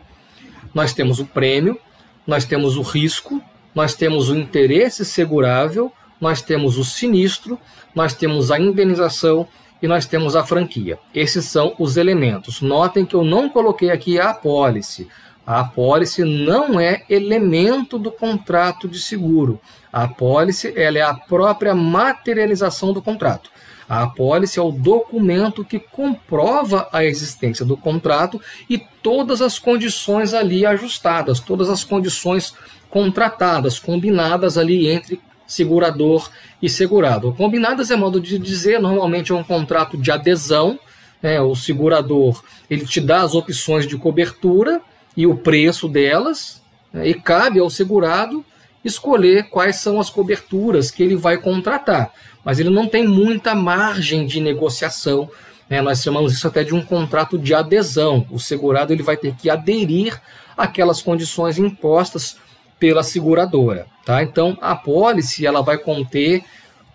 Nós 0.75 0.93
temos 0.93 1.19
o 1.19 1.25
prêmio, 1.25 1.81
nós 2.27 2.45
temos 2.45 2.77
o 2.77 2.83
risco, 2.83 3.43
nós 3.75 3.95
temos 3.95 4.29
o 4.29 4.37
interesse 4.37 5.03
segurável, 5.03 5.91
nós 6.21 6.43
temos 6.43 6.77
o 6.77 6.85
sinistro, 6.85 7.59
nós 7.95 8.13
temos 8.13 8.51
a 8.51 8.61
indenização 8.61 9.49
e 9.81 9.89
nós 9.89 10.05
temos 10.05 10.37
a 10.37 10.45
franquia. 10.45 10.99
Esses 11.15 11.47
são 11.47 11.75
os 11.79 11.97
elementos. 11.97 12.61
Notem 12.61 13.07
que 13.07 13.15
eu 13.15 13.25
não 13.25 13.49
coloquei 13.49 13.91
aqui 13.91 14.21
a 14.21 14.29
apólice. 14.29 15.09
A 15.51 15.63
apólice 15.63 16.23
não 16.23 16.79
é 16.79 17.03
elemento 17.11 17.99
do 17.99 18.13
contrato 18.13 18.87
de 18.87 19.01
seguro. 19.01 19.61
A 19.93 20.05
apólice 20.05 20.73
ela 20.77 20.97
é 20.97 21.03
a 21.03 21.13
própria 21.13 21.75
materialização 21.75 22.93
do 22.93 23.03
contrato. 23.03 23.51
A 23.89 24.05
apólice 24.05 24.61
é 24.61 24.63
o 24.63 24.71
documento 24.71 25.65
que 25.65 25.81
comprova 25.81 26.89
a 26.93 27.05
existência 27.05 27.65
do 27.67 27.77
contrato 27.77 28.41
e 28.69 28.79
todas 28.79 29.43
as 29.43 29.59
condições 29.59 30.35
ali 30.35 30.65
ajustadas, 30.65 31.41
todas 31.41 31.69
as 31.69 31.83
condições 31.83 32.55
contratadas, 32.89 33.77
combinadas 33.81 34.57
ali 34.57 34.87
entre 34.87 35.21
segurador 35.49 36.31
e 36.63 36.71
segurado. 36.71 37.33
Combinadas 37.33 37.91
é 37.91 37.97
modo 37.97 38.21
de 38.21 38.39
dizer, 38.39 38.79
normalmente 38.79 39.33
é 39.33 39.35
um 39.35 39.43
contrato 39.43 39.99
de 39.99 40.13
adesão. 40.13 40.79
Né? 41.21 41.41
O 41.41 41.57
segurador 41.57 42.41
ele 42.71 42.87
te 42.87 43.01
dá 43.01 43.23
as 43.23 43.35
opções 43.35 43.85
de 43.85 43.99
cobertura 43.99 44.81
e 45.21 45.27
o 45.27 45.37
preço 45.37 45.87
delas, 45.87 46.63
né? 46.91 47.07
e 47.07 47.13
cabe 47.13 47.61
ao 47.61 47.69
segurado 47.69 48.43
escolher 48.83 49.51
quais 49.51 49.77
são 49.77 50.01
as 50.01 50.09
coberturas 50.09 50.91
que 50.91 51.03
ele 51.03 51.15
vai 51.15 51.37
contratar. 51.37 52.11
Mas 52.43 52.59
ele 52.59 52.71
não 52.71 52.89
tem 52.89 53.07
muita 53.07 53.55
margem 53.55 54.27
de 54.27 54.41
negociação. 54.41 55.29
Né? 55.69 55.83
Nós 55.83 56.03
chamamos 56.03 56.33
isso 56.33 56.49
até 56.49 56.65
de 56.65 56.75
um 56.75 56.83
contrato 56.83 57.37
de 57.39 57.53
adesão. 57.53 58.27
O 58.31 58.39
segurado 58.39 58.95
ele 58.95 59.03
vai 59.03 59.15
ter 59.15 59.35
que 59.35 59.51
aderir 59.51 60.19
àquelas 60.57 61.03
condições 61.03 61.59
impostas 61.59 62.39
pela 62.79 63.03
seguradora. 63.03 63.87
Tá? 64.07 64.23
Então, 64.23 64.57
a 64.59 64.75
pólice 64.75 65.45
ela 65.45 65.61
vai 65.61 65.77
conter 65.77 66.43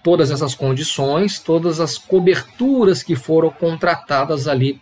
todas 0.02 0.32
essas 0.32 0.56
condições, 0.56 1.38
todas 1.38 1.80
as 1.80 1.96
coberturas 1.96 3.04
que 3.04 3.16
foram 3.16 3.52
contratadas 3.52 4.48
ali 4.48 4.82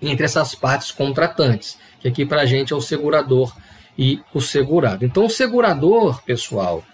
entre 0.00 0.24
essas 0.24 0.54
partes 0.54 0.90
contratantes, 0.90 1.78
que 2.04 2.08
aqui 2.08 2.26
para 2.26 2.42
a 2.42 2.46
gente 2.46 2.72
é 2.72 2.76
o 2.76 2.82
segurador 2.82 3.56
e 3.96 4.20
o 4.34 4.40
segurado. 4.40 5.06
Então, 5.06 5.24
o 5.24 5.30
segurador, 5.30 6.22
pessoal, 6.22 6.84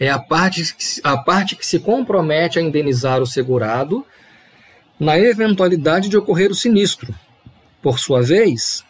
é 0.00 0.08
a 0.08 0.18
parte, 0.18 0.74
a 1.04 1.18
parte 1.18 1.54
que 1.54 1.66
se 1.66 1.78
compromete 1.78 2.58
a 2.58 2.62
indenizar 2.62 3.20
o 3.20 3.26
segurado 3.26 4.04
na 4.98 5.18
eventualidade 5.18 6.08
de 6.08 6.16
ocorrer 6.16 6.50
o 6.50 6.54
sinistro. 6.54 7.14
Por 7.82 7.98
sua 7.98 8.22
vez, 8.22 8.82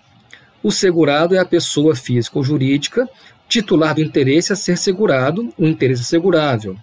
o 0.62 0.70
segurado 0.70 1.34
é 1.34 1.38
a 1.38 1.44
pessoa 1.44 1.96
física 1.96 2.38
ou 2.38 2.44
jurídica 2.44 3.08
titular 3.48 3.96
do 3.96 4.00
interesse 4.00 4.52
a 4.52 4.56
ser 4.56 4.78
segurado, 4.78 5.52
o 5.58 5.66
interesse 5.66 6.04
segurável, 6.04 6.76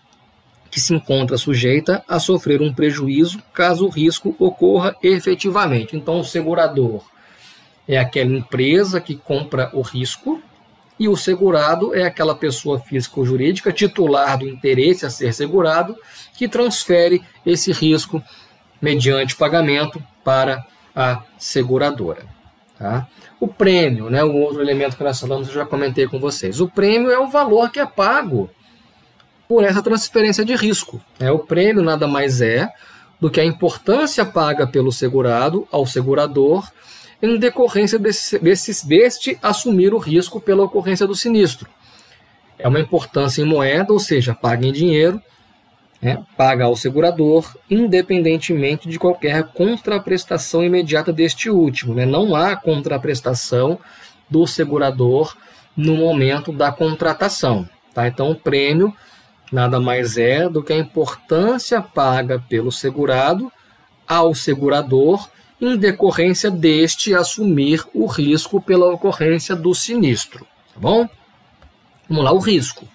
que 0.70 0.80
se 0.80 0.94
encontra 0.94 1.38
sujeita 1.38 2.04
a 2.08 2.20
sofrer 2.20 2.62
um 2.62 2.74
prejuízo 2.74 3.42
caso 3.54 3.86
o 3.86 3.90
risco 3.90 4.36
ocorra 4.38 4.96
efetivamente. 5.02 5.96
Então, 5.96 6.20
o 6.20 6.24
segurador 6.24 7.04
é 7.90 7.98
aquela 7.98 8.32
empresa 8.32 9.02
que 9.02 9.16
compra 9.16 9.72
o 9.74 9.82
risco 9.82 10.40
e 11.00 11.10
o 11.10 11.18
segurado 11.18 11.96
é 11.96 12.04
aquela 12.04 12.36
pessoa 12.36 12.80
física 12.80 13.20
ou 13.20 13.26
jurídica 13.26 13.74
titular 13.74 14.38
do 14.38 14.48
interesse 14.48 15.08
a 15.08 15.10
ser 15.10 15.34
segurado 15.34 15.96
que 16.36 16.48
transfere 16.48 17.24
esse 17.44 17.72
risco 17.72 18.22
mediante 18.80 19.36
pagamento 19.36 20.02
para 20.24 20.64
a 20.96 21.24
seguradora. 21.40 22.28
Tá? 22.78 23.08
O 23.40 23.48
prêmio, 23.48 24.08
né, 24.08 24.24
o 24.24 24.36
outro 24.36 24.62
elemento 24.62 24.96
que 24.96 25.04
nós 25.04 25.20
falamos, 25.20 25.48
eu 25.48 25.56
já 25.56 25.66
comentei 25.66 26.08
com 26.08 26.20
vocês. 26.20 26.62
O 26.62 26.70
prêmio 26.70 27.10
é 27.10 27.18
o 27.18 27.28
valor 27.28 27.72
que 27.72 27.80
é 27.80 27.88
pago 27.88 28.52
por 29.48 29.64
essa 29.64 29.82
transferência 29.82 30.46
de 30.46 30.56
risco. 30.56 31.02
É, 31.20 31.32
o 31.32 31.40
prêmio 31.40 31.82
nada 31.82 32.08
mais 32.08 32.40
é 32.40 32.70
do 33.20 33.32
que 33.32 33.40
a 33.40 33.46
importância 33.46 34.24
paga 34.24 34.68
pelo 34.68 34.92
segurado 34.92 35.68
ao 35.72 35.88
segurador 35.88 36.70
em 37.22 37.38
decorrência 37.38 38.00
desse, 38.00 38.40
deste 38.88 39.38
assumir 39.42 39.94
o 39.94 39.98
risco 39.98 40.40
pela 40.40 40.64
ocorrência 40.64 41.06
do 41.06 41.16
sinistro. 41.16 41.70
É 42.58 42.68
uma 42.68 42.80
importância 42.80 43.42
em 43.42 43.46
moeda, 43.46 43.92
ou 43.94 44.00
seja, 44.00 44.34
paga 44.34 44.66
em 44.66 44.72
dinheiro, 44.72 45.22
né, 46.02 46.24
paga 46.38 46.66
ao 46.66 46.76
segurador, 46.76 47.58
independentemente 47.70 48.88
de 48.88 48.98
qualquer 48.98 49.44
contraprestação 49.54 50.64
imediata 50.64 51.12
deste 51.12 51.50
último. 51.50 51.94
Né? 51.94 52.06
Não 52.06 52.36
há 52.36 52.56
contraprestação 52.56 53.80
do 54.30 54.48
segurador 54.48 55.36
no 55.76 55.96
momento 55.96 56.52
da 56.52 56.72
contratação. 56.72 57.68
Tá? 57.94 58.08
Então, 58.08 58.32
o 58.32 58.36
prêmio 58.36 58.94
nada 59.52 59.80
mais 59.80 60.18
é 60.18 60.48
do 60.48 60.64
que 60.64 60.72
a 60.72 60.78
importância 60.78 61.82
paga 61.82 62.44
pelo 62.48 62.72
segurado 62.72 63.52
ao 64.08 64.34
segurador 64.34 65.28
em 65.62 65.78
decorrência 65.78 66.50
deste 66.50 67.14
assumir 67.14 67.84
o 67.94 68.06
risco 68.06 68.62
pela 68.62 68.92
ocorrência 68.94 69.56
do 69.56 69.74
sinistro. 69.74 70.46
Tá 70.74 70.80
bom? 70.80 71.08
Vamos 72.08 72.24
lá, 72.24 72.32
o 72.32 72.40
risco. 72.40 72.88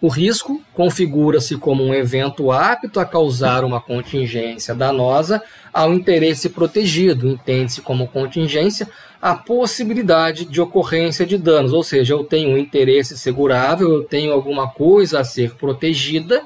O 0.00 0.08
risco 0.08 0.60
configura-se 0.74 1.56
como 1.56 1.84
um 1.84 1.94
evento 1.94 2.50
apto 2.50 2.98
a 2.98 3.04
causar 3.04 3.64
uma 3.64 3.80
contingência 3.80 4.74
danosa 4.74 5.40
ao 5.72 5.94
interesse 5.94 6.48
protegido. 6.48 7.28
Entende-se 7.28 7.80
como 7.80 8.08
contingência 8.08 8.88
a 9.20 9.36
possibilidade 9.36 10.44
de 10.44 10.60
ocorrência 10.60 11.24
de 11.24 11.38
danos, 11.38 11.72
ou 11.72 11.84
seja, 11.84 12.14
eu 12.14 12.24
tenho 12.24 12.50
um 12.50 12.58
interesse 12.58 13.16
segurável, 13.16 13.88
eu 13.92 14.02
tenho 14.02 14.32
alguma 14.32 14.68
coisa 14.68 15.20
a 15.20 15.24
ser 15.24 15.54
protegida 15.54 16.42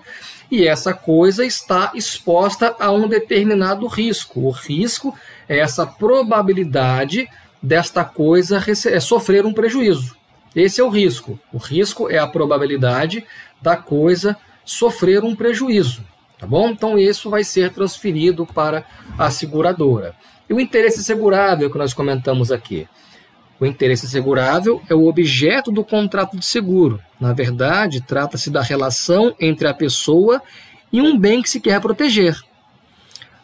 e 0.51 0.67
essa 0.67 0.95
coisa 0.95 1.45
está 1.45 1.93
exposta 1.95 2.75
a 2.79 2.91
um 2.91 3.09
determinado 3.09 3.87
risco. 3.87 4.41
O 4.41 4.51
risco 4.51 5.17
é 5.49 5.59
essa 5.59 5.87
probabilidade 5.87 7.29
desta 7.63 8.05
coisa 8.05 8.63
é 8.87 9.01
sofrer 9.01 9.45
um 9.45 9.53
prejuízo. 9.53 10.17
Esse 10.55 10.81
é 10.81 10.85
o 10.85 10.89
risco. 10.89 11.39
O 11.53 11.59
risco 11.59 12.09
é 12.09 12.19
a 12.19 12.27
probabilidade 12.27 13.25
da 13.61 13.77
coisa 13.77 14.37
sofrer 14.65 15.23
um 15.23 15.35
prejuízo, 15.35 16.03
tá 16.39 16.47
bom? 16.47 16.71
Então 16.71 16.99
isso 16.99 17.29
vai 17.29 17.45
ser 17.45 17.73
transferido 17.73 18.47
para 18.47 18.85
a 19.19 19.31
seguradora. 19.31 20.15
E 20.49 20.55
o 20.55 20.61
interesse 20.61 21.03
segurável 21.03 21.71
que 21.71 21.79
nós 21.79 21.93
comentamos 21.93 22.53
aqui. 22.53 22.89
O 23.59 23.65
interesse 23.65 24.09
segurável 24.09 24.83
é 24.89 24.95
o 24.95 25.07
objeto 25.07 25.73
do 25.73 25.83
contrato 25.83 26.37
de 26.37 26.45
seguro. 26.45 27.01
Na 27.19 27.33
verdade, 27.33 28.03
trata-se 28.03 28.51
da 28.51 28.63
relação 28.63 29.35
entre 29.41 29.67
a 29.67 29.73
pessoa 29.73 30.43
e 30.93 31.01
um 31.01 31.19
bem 31.19 31.41
que 31.41 31.49
se 31.49 31.61
quer 31.61 31.81
proteger. 31.81 32.37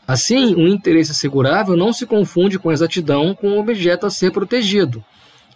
Assim, 0.07 0.55
o 0.55 0.68
interesse 0.68 1.14
segurável 1.14 1.77
não 1.77 1.92
se 1.92 2.05
confunde 2.05 2.59
com 2.59 2.70
exatidão 2.70 3.35
com 3.35 3.53
o 3.53 3.59
objeto 3.59 4.05
a 4.05 4.11
ser 4.11 4.31
protegido. 4.31 5.03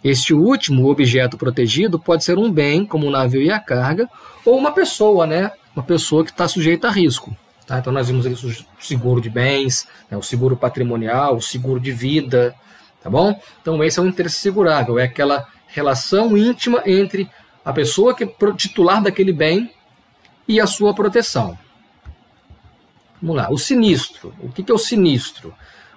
Este 0.03 0.33
último 0.33 0.89
objeto 0.89 1.37
protegido 1.37 1.99
pode 1.99 2.23
ser 2.23 2.37
um 2.37 2.51
bem, 2.51 2.85
como 2.85 3.07
o 3.07 3.11
navio 3.11 3.41
e 3.41 3.51
a 3.51 3.59
carga, 3.59 4.09
ou 4.45 4.57
uma 4.57 4.71
pessoa, 4.71 5.27
né? 5.27 5.51
Uma 5.75 5.83
pessoa 5.83 6.23
que 6.23 6.31
está 6.31 6.47
sujeita 6.47 6.87
a 6.87 6.91
risco. 6.91 7.35
Tá? 7.67 7.77
Então 7.79 7.91
nós 7.91 8.07
vimos 8.07 8.25
ali 8.25 8.33
o 8.33 8.83
seguro 8.83 9.19
de 9.19 9.29
bens, 9.29 9.87
né? 10.09 10.17
o 10.17 10.23
seguro 10.23 10.55
patrimonial, 10.55 11.35
o 11.35 11.41
seguro 11.41 11.79
de 11.79 11.91
vida, 11.91 12.55
tá 13.07 13.09
bom? 13.09 13.39
Então 13.61 13.81
esse 13.81 13.97
é 13.97 14.01
o 14.01 14.05
interesse 14.05 14.35
segurável, 14.35 14.99
é 14.99 15.05
aquela 15.05 15.47
relação 15.67 16.37
íntima 16.37 16.83
entre 16.85 17.29
a 17.63 17.71
pessoa 17.71 18.13
que 18.13 18.25
é 18.25 18.51
titular 18.57 19.01
daquele 19.01 19.31
bem 19.31 19.71
e 20.45 20.59
a 20.59 20.67
sua 20.67 20.93
proteção. 20.93 21.57
Vamos 23.21 23.37
lá, 23.37 23.49
o 23.49 23.57
sinistro. 23.57 24.33
O 24.41 24.49
que 24.49 24.69
é 24.69 24.73
o 24.73 24.77
sinistro? 24.77 25.53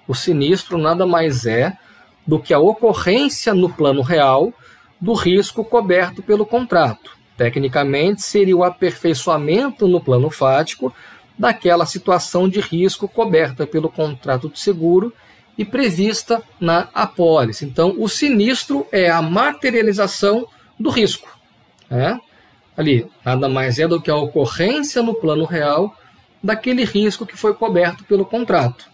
O 0.07 0.15
sinistro 0.15 0.79
nada 0.79 1.05
mais 1.05 1.47
é 1.47 1.77
do 2.25 2.39
que 2.39 2.55
a 2.55 2.61
ocorrência 2.61 3.53
no 3.53 3.69
plano 3.69 4.03
real 4.03 4.55
do 5.01 5.13
risco 5.13 5.65
coberto 5.65 6.23
pelo 6.23 6.47
contrato. 6.47 7.19
Tecnicamente, 7.37 8.23
seria 8.23 8.57
o 8.57 8.63
aperfeiçoamento 8.63 9.89
no 9.89 10.01
plano 10.01 10.31
fático 10.31 10.95
daquela 11.37 11.87
situação 11.87 12.49
de 12.49 12.61
risco 12.61 13.09
coberta 13.09 13.67
pelo 13.67 13.89
contrato 13.89 14.49
de 14.49 14.61
seguro 14.61 15.13
e 15.61 15.65
prevista 15.67 16.43
na 16.59 16.89
apólice. 16.95 17.67
Então, 17.67 17.95
o 17.99 18.09
sinistro 18.09 18.87
é 18.91 19.11
a 19.11 19.21
materialização 19.21 20.47
do 20.79 20.89
risco. 20.89 21.29
Né? 21.91 22.19
Ali, 22.75 23.07
nada 23.23 23.47
mais 23.47 23.79
é 23.79 23.87
do 23.87 24.01
que 24.01 24.11
a 24.11 24.17
ocorrência 24.17 25.03
no 25.03 25.15
plano 25.15 25.45
real 25.45 25.95
daquele 26.43 26.83
risco 26.83 27.27
que 27.27 27.37
foi 27.37 27.53
coberto 27.53 28.05
pelo 28.05 28.25
contrato. 28.25 28.87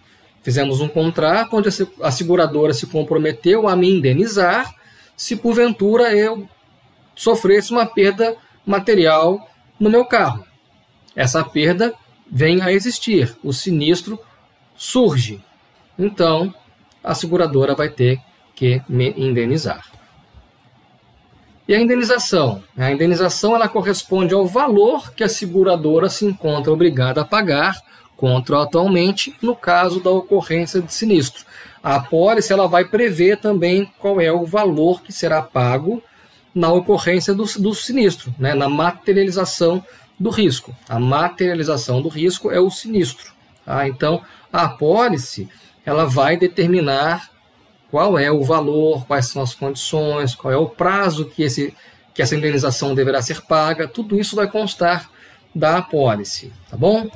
Fizemos 0.43 0.81
um 0.81 0.89
contrato 0.89 1.57
onde 1.57 1.69
a 2.03 2.11
seguradora 2.11 2.75
se 2.75 2.89
comprometeu 2.89 3.69
a 3.69 3.77
me 3.77 3.89
indenizar 3.89 4.75
se 5.17 5.37
porventura 5.37 6.17
eu 6.17 6.49
sofresse 7.15 7.71
uma 7.71 7.87
perda 7.87 8.37
material 8.67 9.49
no 9.79 9.89
meu 9.89 10.05
carro. 10.05 10.45
Essa 11.15 11.45
perda 11.45 11.95
vem 12.29 12.61
a 12.61 12.73
existir, 12.73 13.37
o 13.45 13.53
sinistro 13.53 14.19
surge. 14.77 15.41
Então, 15.99 16.55
a 17.03 17.15
seguradora 17.15 17.75
vai 17.75 17.89
ter 17.89 18.21
que 18.55 18.83
me 18.89 19.15
indenizar. 19.17 19.87
E 21.69 21.75
a 21.75 21.81
indenização? 21.81 22.63
A 22.77 22.93
indenização 22.93 23.55
ela 23.55 23.69
corresponde 23.69 24.33
ao 24.33 24.47
valor 24.47 25.13
que 25.13 25.25
a 25.25 25.29
seguradora 25.29 26.09
se 26.09 26.25
encontra 26.25 26.73
obrigada 26.73 27.23
a 27.23 27.25
pagar 27.25 27.81
contratualmente 28.17 29.35
no 29.43 29.55
caso 29.55 30.01
da 30.01 30.11
ocorrência 30.11 30.81
de 30.81 30.93
sinistro. 30.93 31.45
A 31.83 31.97
apólice 31.97 32.53
ela 32.53 32.67
vai 32.67 32.85
prever 32.85 33.39
também 33.39 33.91
qual 33.99 34.21
é 34.21 34.33
o 34.33 34.47
valor 34.47 35.03
que 35.03 35.13
será 35.13 35.43
pago 35.43 36.03
na 36.55 36.73
ocorrência 36.73 37.35
do, 37.35 37.45
do 37.45 37.75
sinistro, 37.75 38.35
né, 38.39 38.55
na 38.55 38.69
materialização 38.69 39.85
do 40.19 40.31
risco. 40.31 40.75
A 40.89 40.99
materialização 40.99 42.01
do 42.01 42.09
risco 42.09 42.51
é 42.51 42.59
o 42.59 42.71
sinistro. 42.71 43.33
Tá? 43.65 43.87
Então, 43.87 44.23
a 44.51 44.65
apólice 44.65 45.49
ela 45.87 46.05
vai 46.05 46.37
determinar 46.37 47.31
qual 47.91 48.19
é 48.19 48.31
o 48.31 48.43
valor, 48.43 49.07
quais 49.07 49.29
são 49.29 49.41
as 49.41 49.55
condições, 49.55 50.35
qual 50.35 50.53
é 50.53 50.57
o 50.57 50.69
prazo 50.69 51.27
que, 51.27 51.45
esse, 51.45 51.73
que 52.13 52.21
essa 52.21 52.35
indenização 52.35 52.95
deverá 52.95 53.23
ser 53.23 53.43
paga. 53.43 53.87
Tudo 53.87 54.19
isso 54.19 54.35
vai 54.35 54.51
constar 54.51 55.09
da 55.55 55.79
apólice, 55.79 56.53
tá 56.69 56.77
bom? 56.77 57.09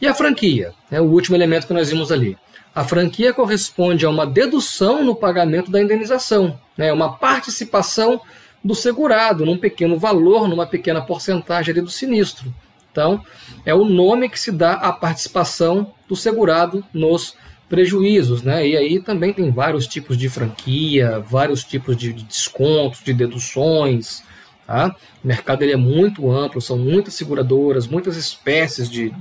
E 0.00 0.06
a 0.06 0.12
franquia, 0.12 0.74
é 0.90 1.00
o 1.00 1.04
último 1.04 1.36
elemento 1.36 1.66
que 1.66 1.72
nós 1.72 1.88
vimos 1.90 2.10
ali. 2.10 2.36
A 2.74 2.84
franquia 2.84 3.32
corresponde 3.32 4.04
a 4.04 4.10
uma 4.10 4.26
dedução 4.26 5.04
no 5.04 5.14
pagamento 5.14 5.70
da 5.70 5.80
indenização, 5.80 6.58
né, 6.76 6.92
uma 6.92 7.16
participação 7.16 8.20
do 8.62 8.74
segurado, 8.74 9.46
num 9.46 9.56
pequeno 9.56 9.98
valor, 9.98 10.48
numa 10.48 10.66
pequena 10.66 11.00
porcentagem 11.00 11.74
do 11.74 11.88
sinistro. 11.88 12.52
Então, 12.90 13.24
é 13.64 13.72
o 13.72 13.84
nome 13.84 14.28
que 14.28 14.38
se 14.38 14.50
dá 14.50 14.74
à 14.74 14.92
participação 14.92 15.94
do 16.08 16.16
segurado 16.16 16.84
nos 16.92 17.36
prejuízos, 17.70 18.42
né? 18.42 18.66
E 18.66 18.76
aí 18.76 19.00
também 19.00 19.32
tem 19.32 19.48
vários 19.50 19.86
tipos 19.86 20.18
de 20.18 20.28
franquia, 20.28 21.20
vários 21.20 21.62
tipos 21.62 21.96
de 21.96 22.12
descontos, 22.12 23.00
de 23.02 23.14
deduções. 23.14 24.24
Tá? 24.66 24.94
O 25.22 25.26
mercado 25.26 25.62
ele 25.62 25.72
é 25.72 25.76
muito 25.76 26.30
amplo, 26.30 26.60
são 26.60 26.76
muitas 26.76 27.14
seguradoras, 27.14 27.86
muitas 27.86 28.16
espécies 28.16 28.90
de, 28.90 29.14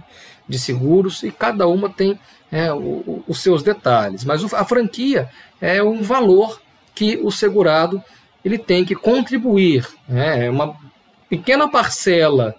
de 0.47 0.59
seguros 0.59 1.21
e 1.21 1.31
cada 1.31 1.67
uma 1.67 1.89
tem 1.89 2.19
é, 2.51 2.73
o, 2.73 3.23
os 3.27 3.39
seus 3.39 3.61
detalhes. 3.61 4.25
Mas 4.25 4.43
a 4.53 4.65
franquia 4.65 5.29
é 5.61 5.81
um 5.83 6.01
valor 6.01 6.59
que 6.95 7.19
o 7.21 7.31
segurado 7.31 8.03
ele 8.43 8.57
tem 8.57 8.83
que 8.83 8.95
contribuir, 8.95 9.87
né? 10.07 10.45
é 10.45 10.49
uma 10.49 10.75
pequena 11.29 11.67
parcela 11.67 12.55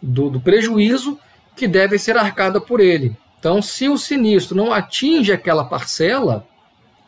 do, 0.00 0.28
do 0.28 0.40
prejuízo 0.40 1.18
que 1.56 1.66
deve 1.66 1.98
ser 1.98 2.18
arcada 2.18 2.60
por 2.60 2.80
ele. 2.80 3.16
Então, 3.42 3.60
se 3.60 3.88
o 3.88 3.98
sinistro 3.98 4.56
não 4.56 4.72
atinge 4.72 5.32
aquela 5.32 5.64
parcela, 5.64 6.46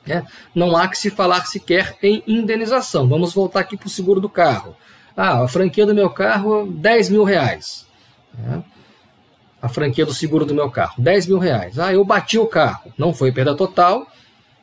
né, 0.04 0.26
não 0.52 0.76
há 0.76 0.88
que 0.88 0.98
se 0.98 1.08
falar 1.08 1.46
sequer 1.46 1.96
em 2.02 2.24
indenização. 2.26 3.06
Vamos 3.06 3.32
voltar 3.32 3.60
aqui 3.60 3.76
para 3.76 3.86
o 3.86 3.90
seguro 3.90 4.20
do 4.20 4.28
carro. 4.28 4.74
Ah, 5.16 5.44
a 5.44 5.46
franquia 5.46 5.86
do 5.86 5.94
meu 5.94 6.10
carro, 6.10 6.66
10 6.66 7.10
mil 7.10 7.22
reais. 7.22 7.86
Né? 8.36 8.64
A 9.62 9.68
franquia 9.68 10.04
do 10.04 10.12
seguro 10.12 10.44
do 10.44 10.52
meu 10.52 10.68
carro, 10.72 11.00
10 11.00 11.28
mil 11.28 11.38
reais. 11.38 11.78
Ah, 11.78 11.92
eu 11.92 12.04
bati 12.04 12.36
o 12.36 12.48
carro, 12.48 12.92
não 12.98 13.14
foi 13.14 13.30
perda 13.30 13.54
total, 13.54 14.04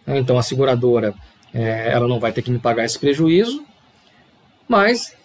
né, 0.05 0.19
então 0.19 0.38
a 0.38 0.43
seguradora 0.43 1.15
é, 1.53 1.89
ela 1.89 2.05
não 2.05 2.19
vai 2.19 2.34
ter 2.34 2.41
que 2.41 2.51
me 2.51 2.60
pagar 2.60 2.84
esse 2.84 2.99
prejuízo, 2.99 3.63
mas 4.67 5.15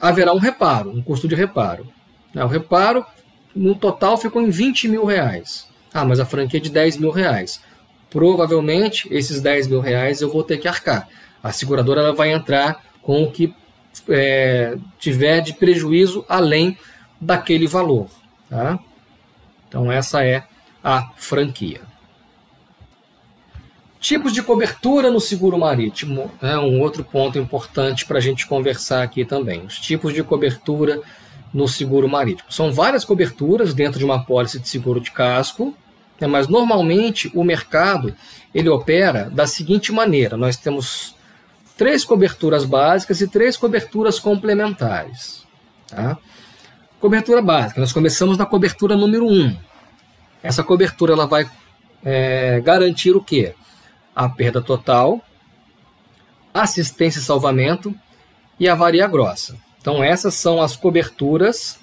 haverá 0.00 0.32
um 0.32 0.38
reparo, 0.38 0.92
um 0.92 1.02
custo 1.02 1.26
de 1.26 1.34
reparo. 1.34 1.88
Né, 2.32 2.44
o 2.44 2.48
reparo, 2.48 3.04
no 3.54 3.74
total, 3.74 4.16
ficou 4.16 4.42
em 4.42 4.50
20 4.50 4.88
mil 4.88 5.04
reais. 5.04 5.68
Ah, 5.92 6.04
mas 6.04 6.18
a 6.18 6.26
franquia 6.26 6.58
é 6.58 6.62
de 6.62 6.70
10 6.70 6.98
mil 6.98 7.10
reais. 7.10 7.60
Provavelmente, 8.10 9.08
esses 9.10 9.40
10 9.40 9.68
mil 9.68 9.80
reais 9.80 10.20
eu 10.20 10.30
vou 10.30 10.42
ter 10.42 10.58
que 10.58 10.68
arcar. 10.68 11.08
A 11.42 11.52
seguradora 11.52 12.00
ela 12.00 12.12
vai 12.12 12.32
entrar 12.32 12.82
com 13.02 13.22
o 13.22 13.30
que 13.30 13.54
é, 14.08 14.76
tiver 14.98 15.40
de 15.40 15.52
prejuízo 15.52 16.24
além 16.28 16.76
daquele 17.20 17.66
valor. 17.66 18.08
Tá? 18.48 18.78
Então, 19.68 19.90
essa 19.90 20.24
é 20.24 20.44
a 20.82 21.10
franquia. 21.16 21.82
Tipos 24.00 24.34
de 24.34 24.42
cobertura 24.42 25.10
no 25.10 25.18
seguro 25.18 25.58
marítimo 25.58 26.30
é 26.42 26.58
um 26.58 26.80
outro 26.80 27.02
ponto 27.02 27.38
importante 27.38 28.04
para 28.04 28.18
a 28.18 28.20
gente 28.20 28.46
conversar 28.46 29.02
aqui 29.02 29.24
também. 29.24 29.64
Os 29.64 29.78
tipos 29.78 30.12
de 30.12 30.22
cobertura 30.22 31.00
no 31.54 31.68
seguro 31.68 32.08
marítimo. 32.08 32.50
São 32.50 32.72
várias 32.72 33.04
coberturas 33.04 33.72
dentro 33.72 33.98
de 33.98 34.04
uma 34.04 34.24
pólice 34.24 34.58
de 34.58 34.68
seguro 34.68 35.00
de 35.00 35.10
casco, 35.12 35.74
né, 36.20 36.26
mas 36.26 36.48
normalmente 36.48 37.30
o 37.34 37.42
mercado 37.44 38.14
ele 38.52 38.68
opera 38.68 39.30
da 39.30 39.46
seguinte 39.46 39.92
maneira: 39.92 40.36
nós 40.36 40.56
temos 40.56 41.14
três 41.76 42.04
coberturas 42.04 42.64
básicas 42.64 43.20
e 43.20 43.28
três 43.28 43.56
coberturas 43.56 44.18
complementares. 44.18 45.46
Tá? 45.88 46.18
Cobertura 46.98 47.40
básica, 47.40 47.80
nós 47.80 47.92
começamos 47.92 48.36
na 48.36 48.44
cobertura 48.44 48.96
número 48.96 49.26
1. 49.26 49.32
Um. 49.32 49.56
Essa 50.42 50.64
cobertura 50.64 51.12
ela 51.12 51.26
vai 51.26 51.48
é, 52.04 52.60
garantir 52.60 53.14
o 53.14 53.22
quê? 53.22 53.54
a 54.14 54.28
perda 54.28 54.62
total, 54.62 55.20
assistência 56.52 57.18
e 57.18 57.22
salvamento 57.22 57.94
e 58.60 58.68
avaria 58.68 59.08
grossa. 59.08 59.56
Então, 59.84 60.02
essas 60.02 60.32
são 60.32 60.62
as 60.62 60.74
coberturas 60.74 61.78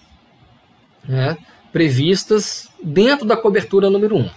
né, 1.07 1.37
previstas 1.71 2.67
dentro 2.83 3.27
da 3.27 3.37
cobertura 3.37 3.91
número 3.91 4.17
1. 4.17 4.27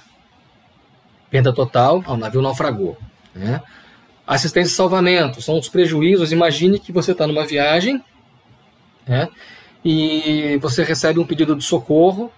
Perda 1.30 1.50
total, 1.50 2.04
o 2.06 2.14
navio 2.14 2.42
naufragou. 2.42 2.98
Né? 3.34 3.62
Assistência 4.26 4.70
e 4.70 4.76
salvamento 4.76 5.40
são 5.40 5.58
os 5.58 5.70
prejuízos. 5.70 6.30
Imagine 6.30 6.78
que 6.78 6.92
você 6.92 7.12
está 7.12 7.26
numa 7.26 7.46
viagem 7.46 8.04
né, 9.06 9.30
e 9.82 10.58
você 10.60 10.84
recebe 10.84 11.18
um 11.18 11.24
pedido 11.26 11.56
de 11.56 11.64
socorro 11.64 12.30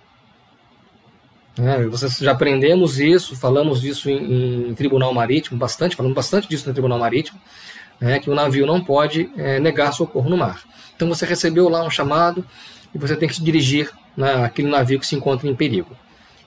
é, 1.58 1.86
vocês 1.86 2.18
já 2.18 2.32
aprendemos 2.32 3.00
isso, 3.00 3.34
falamos 3.34 3.80
disso 3.80 4.10
em, 4.10 4.68
em, 4.68 4.74
tribunal 4.74 5.14
marítimo, 5.14 5.58
bastante, 5.58 5.96
falamos 5.96 6.14
bastante 6.14 6.46
disso 6.46 6.68
no 6.68 6.74
tribunal 6.74 6.98
marítimo, 6.98 7.40
né, 7.98 8.18
que 8.18 8.28
o 8.28 8.34
navio 8.34 8.66
não 8.66 8.84
pode 8.84 9.30
é, 9.38 9.58
negar 9.58 9.90
socorro 9.92 10.28
no 10.28 10.36
mar. 10.36 10.62
Então 10.96 11.08
você 11.08 11.24
recebeu 11.24 11.68
lá 11.68 11.84
um 11.84 11.90
chamado 11.90 12.44
e 12.94 12.98
você 12.98 13.14
tem 13.14 13.28
que 13.28 13.34
se 13.34 13.44
dirigir 13.44 13.90
naquele 14.16 14.68
navio 14.68 14.98
que 14.98 15.06
se 15.06 15.14
encontra 15.14 15.48
em 15.48 15.54
perigo. 15.54 15.96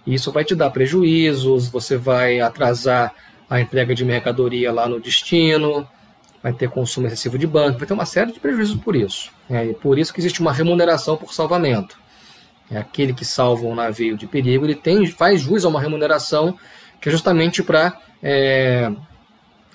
Isso 0.06 0.32
vai 0.32 0.44
te 0.44 0.56
dar 0.56 0.72
prejuízos, 0.72 1.70
você 1.70 1.96
vai 1.96 2.40
atrasar 2.40 3.14
a 3.50 3.62
entrega 3.62 3.94
de 3.94 4.04
mercadoria 4.04 4.72
lá 4.72 4.88
no 4.88 5.00
destino, 5.00 5.88
vai 6.42 6.52
ter 6.52 6.70
consumo 6.70 7.08
excessivo 7.08 7.38
de 7.38 7.46
banco, 7.46 7.78
vai 7.78 7.88
ter 7.88 7.94
uma 7.94 8.06
série 8.06 8.32
de 8.32 8.40
prejuízos 8.40 8.80
por 8.80 8.96
isso. 8.96 9.32
É, 9.50 9.74
por 9.74 10.00
isso 10.00 10.14
que 10.14 10.20
existe 10.20 10.42
uma 10.42 10.52
remuneração 10.52 11.16
por 11.16 11.34
salvamento 11.34 11.98
é 12.72 12.78
aquele 12.78 13.14
que 13.14 13.26
salva 13.26 13.66
um 13.66 13.74
navio 13.74 14.16
de 14.16 14.28
perigo, 14.28 14.66
ele 14.66 14.76
tem, 14.76 15.06
faz 15.08 15.42
jus 15.42 15.66
a 15.66 15.70
uma 15.70 15.82
remuneração 15.82 16.58
que 17.02 17.10
é 17.10 17.12
justamente 17.12 17.64
para 17.64 17.98
é, 18.22 18.92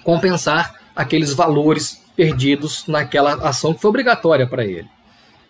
compensar 0.03 0.75
aqueles 0.95 1.33
valores 1.33 2.03
perdidos 2.17 2.87
naquela 2.87 3.35
ação 3.49 3.75
que 3.75 3.81
foi 3.81 3.89
obrigatória 3.89 4.47
para 4.47 4.65
ele. 4.65 4.89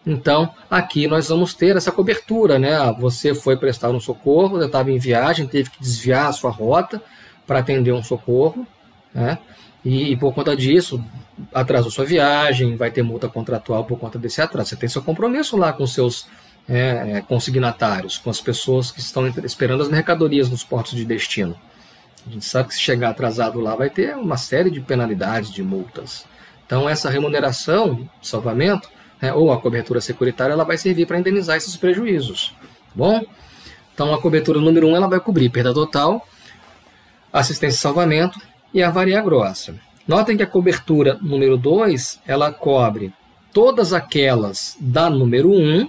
Então, 0.06 0.54
aqui 0.70 1.06
nós 1.06 1.28
vamos 1.28 1.54
ter 1.54 1.76
essa 1.76 1.90
cobertura, 1.90 2.58
né? 2.58 2.74
Ah, 2.74 2.92
você 2.92 3.34
foi 3.34 3.56
prestar 3.56 3.90
um 3.90 4.00
socorro, 4.00 4.58
você 4.58 4.66
estava 4.66 4.90
em 4.90 4.98
viagem, 4.98 5.46
teve 5.46 5.70
que 5.70 5.80
desviar 5.80 6.26
a 6.26 6.32
sua 6.32 6.50
rota 6.50 7.02
para 7.46 7.60
atender 7.60 7.92
um 7.92 8.02
socorro, 8.02 8.66
né? 9.14 9.38
E, 9.84 10.12
e, 10.12 10.16
por 10.16 10.32
conta 10.34 10.56
disso, 10.56 11.02
atrasou 11.52 11.90
sua 11.90 12.04
viagem, 12.04 12.76
vai 12.76 12.90
ter 12.90 13.02
multa 13.02 13.28
contratual 13.28 13.84
por 13.84 13.98
conta 13.98 14.18
desse 14.18 14.40
atraso. 14.40 14.70
Você 14.70 14.76
tem 14.76 14.88
seu 14.88 15.02
compromisso 15.02 15.56
lá 15.56 15.72
com 15.72 15.86
seus 15.86 16.26
é, 16.68 17.16
é, 17.16 17.20
consignatários, 17.20 18.16
com 18.16 18.30
as 18.30 18.40
pessoas 18.40 18.90
que 18.90 19.00
estão 19.00 19.26
esperando 19.26 19.82
as 19.82 19.90
mercadorias 19.90 20.48
nos 20.48 20.64
portos 20.64 20.94
de 20.94 21.04
destino. 21.04 21.54
A 22.26 22.30
gente 22.30 22.44
sabe 22.44 22.68
que 22.68 22.74
se 22.74 22.80
chegar 22.80 23.10
atrasado 23.10 23.60
lá 23.60 23.74
vai 23.74 23.90
ter 23.90 24.16
uma 24.16 24.36
série 24.36 24.70
de 24.70 24.80
penalidades, 24.80 25.50
de 25.50 25.62
multas. 25.62 26.24
Então 26.66 26.88
essa 26.88 27.10
remuneração, 27.10 28.08
salvamento, 28.22 28.88
né, 29.20 29.32
ou 29.32 29.52
a 29.52 29.60
cobertura 29.60 30.00
securitária, 30.00 30.52
ela 30.52 30.64
vai 30.64 30.78
servir 30.78 31.06
para 31.06 31.18
indenizar 31.18 31.56
esses 31.56 31.76
prejuízos. 31.76 32.54
Tá 32.60 32.66
bom? 32.94 33.24
Então 33.92 34.12
a 34.14 34.20
cobertura 34.20 34.58
número 34.60 34.88
1 34.88 34.90
um, 34.90 34.96
ela 34.96 35.06
vai 35.06 35.20
cobrir 35.20 35.50
perda 35.50 35.74
total, 35.74 36.26
assistência 37.32 37.76
e 37.76 37.80
salvamento 37.80 38.40
e 38.72 38.82
avaria 38.82 39.20
grossa. 39.20 39.74
Notem 40.06 40.36
que 40.36 40.42
a 40.42 40.46
cobertura 40.46 41.18
número 41.20 41.56
2 41.56 42.20
ela 42.26 42.52
cobre 42.52 43.12
todas 43.52 43.92
aquelas 43.92 44.76
da 44.80 45.08
número 45.08 45.50
1, 45.50 45.54
um, 45.54 45.88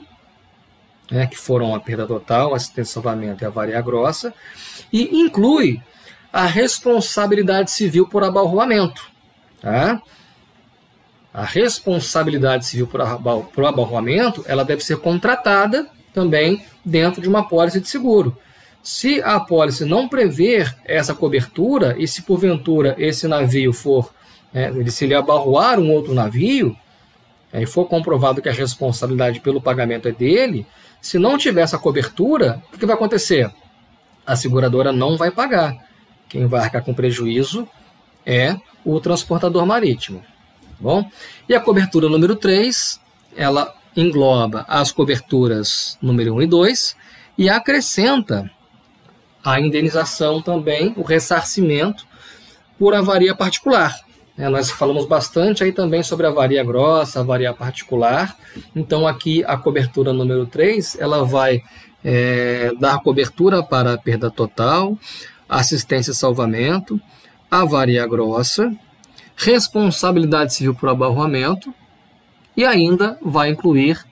né, 1.09 1.27
que 1.27 1.37
foram 1.37 1.73
a 1.73 1.79
perda 1.79 2.05
total, 2.05 2.53
assistência 2.53 2.91
e 2.91 2.93
salvamento 2.93 3.43
e 3.43 3.47
avaria 3.47 3.81
grossa, 3.81 4.33
e 4.93 5.19
inclui 5.19 5.81
a 6.35 6.45
responsabilidade 6.47 7.71
civil 7.71 8.09
por 8.09 8.21
abalroamento. 8.21 9.09
Tá? 9.61 10.01
A 11.33 11.45
responsabilidade 11.45 12.65
civil 12.65 12.87
por, 12.87 12.99
por 13.53 13.63
abalroamento 13.63 14.43
ela 14.45 14.65
deve 14.65 14.83
ser 14.83 14.97
contratada 14.97 15.87
também 16.13 16.65
dentro 16.83 17.21
de 17.21 17.29
uma 17.29 17.47
pólice 17.47 17.79
de 17.79 17.87
seguro. 17.87 18.37
Se 18.83 19.21
a 19.23 19.39
pólice 19.39 19.85
não 19.85 20.09
prever 20.09 20.75
essa 20.83 21.15
cobertura, 21.15 21.95
e 21.97 22.05
se 22.05 22.23
porventura 22.23 22.95
esse 22.97 23.29
navio 23.29 23.71
for, 23.71 24.13
é, 24.53 24.69
se 24.89 25.05
ele 25.05 25.15
abarroar 25.15 25.79
um 25.79 25.89
outro 25.89 26.13
navio, 26.13 26.75
é, 27.53 27.63
e 27.63 27.65
for 27.65 27.85
comprovado 27.85 28.41
que 28.41 28.49
a 28.49 28.53
responsabilidade 28.53 29.39
pelo 29.39 29.61
pagamento 29.61 30.09
é 30.09 30.11
dele, 30.11 30.67
se 31.01 31.17
não 31.17 31.37
tiver 31.37 31.61
essa 31.61 31.77
cobertura, 31.77 32.61
o 32.73 32.77
que 32.77 32.85
vai 32.85 32.95
acontecer? 32.95 33.49
A 34.27 34.35
seguradora 34.35 34.91
não 34.91 35.15
vai 35.15 35.31
pagar. 35.31 35.85
Quem 36.29 36.45
vai 36.47 36.61
arcar 36.61 36.83
com 36.83 36.93
prejuízo 36.93 37.67
é 38.25 38.57
o 38.83 38.99
transportador 38.99 39.65
marítimo. 39.65 40.19
Tá 40.19 40.75
bom? 40.79 41.09
E 41.47 41.55
a 41.55 41.59
cobertura 41.59 42.09
número 42.09 42.35
3, 42.35 42.99
ela 43.35 43.73
engloba 43.95 44.65
as 44.67 44.91
coberturas 44.91 45.97
número 46.01 46.35
1 46.35 46.41
e 46.41 46.47
2 46.47 46.95
e 47.37 47.49
acrescenta 47.49 48.49
a 49.43 49.59
indenização 49.59 50.41
também, 50.41 50.93
o 50.97 51.03
ressarcimento 51.03 52.05
por 52.79 52.95
avaria 52.95 53.35
particular. 53.35 53.95
É, 54.37 54.49
nós 54.49 54.69
falamos 54.69 55.05
bastante 55.05 55.63
aí 55.63 55.71
também 55.71 56.03
sobre 56.03 56.27
avaria 56.27 56.63
grossa, 56.63 57.21
avaria 57.21 57.53
particular. 57.53 58.35
Então 58.75 59.07
aqui 59.07 59.43
a 59.45 59.55
cobertura 59.55 60.11
número 60.11 60.45
3, 60.45 60.97
ela 60.99 61.23
vai 61.23 61.61
é, 62.03 62.71
dar 62.79 62.99
cobertura 62.99 63.63
para 63.63 63.93
a 63.93 63.97
perda 63.97 64.29
total, 64.29 64.97
assistência 65.47 66.11
e 66.11 66.15
salvamento, 66.15 66.99
avaria 67.49 68.05
grossa, 68.07 68.75
responsabilidade 69.35 70.53
civil 70.53 70.73
por 70.73 70.89
abarroamento 70.89 71.73
e 72.55 72.63
ainda 72.65 73.17
vai 73.21 73.49
incluir 73.49 74.05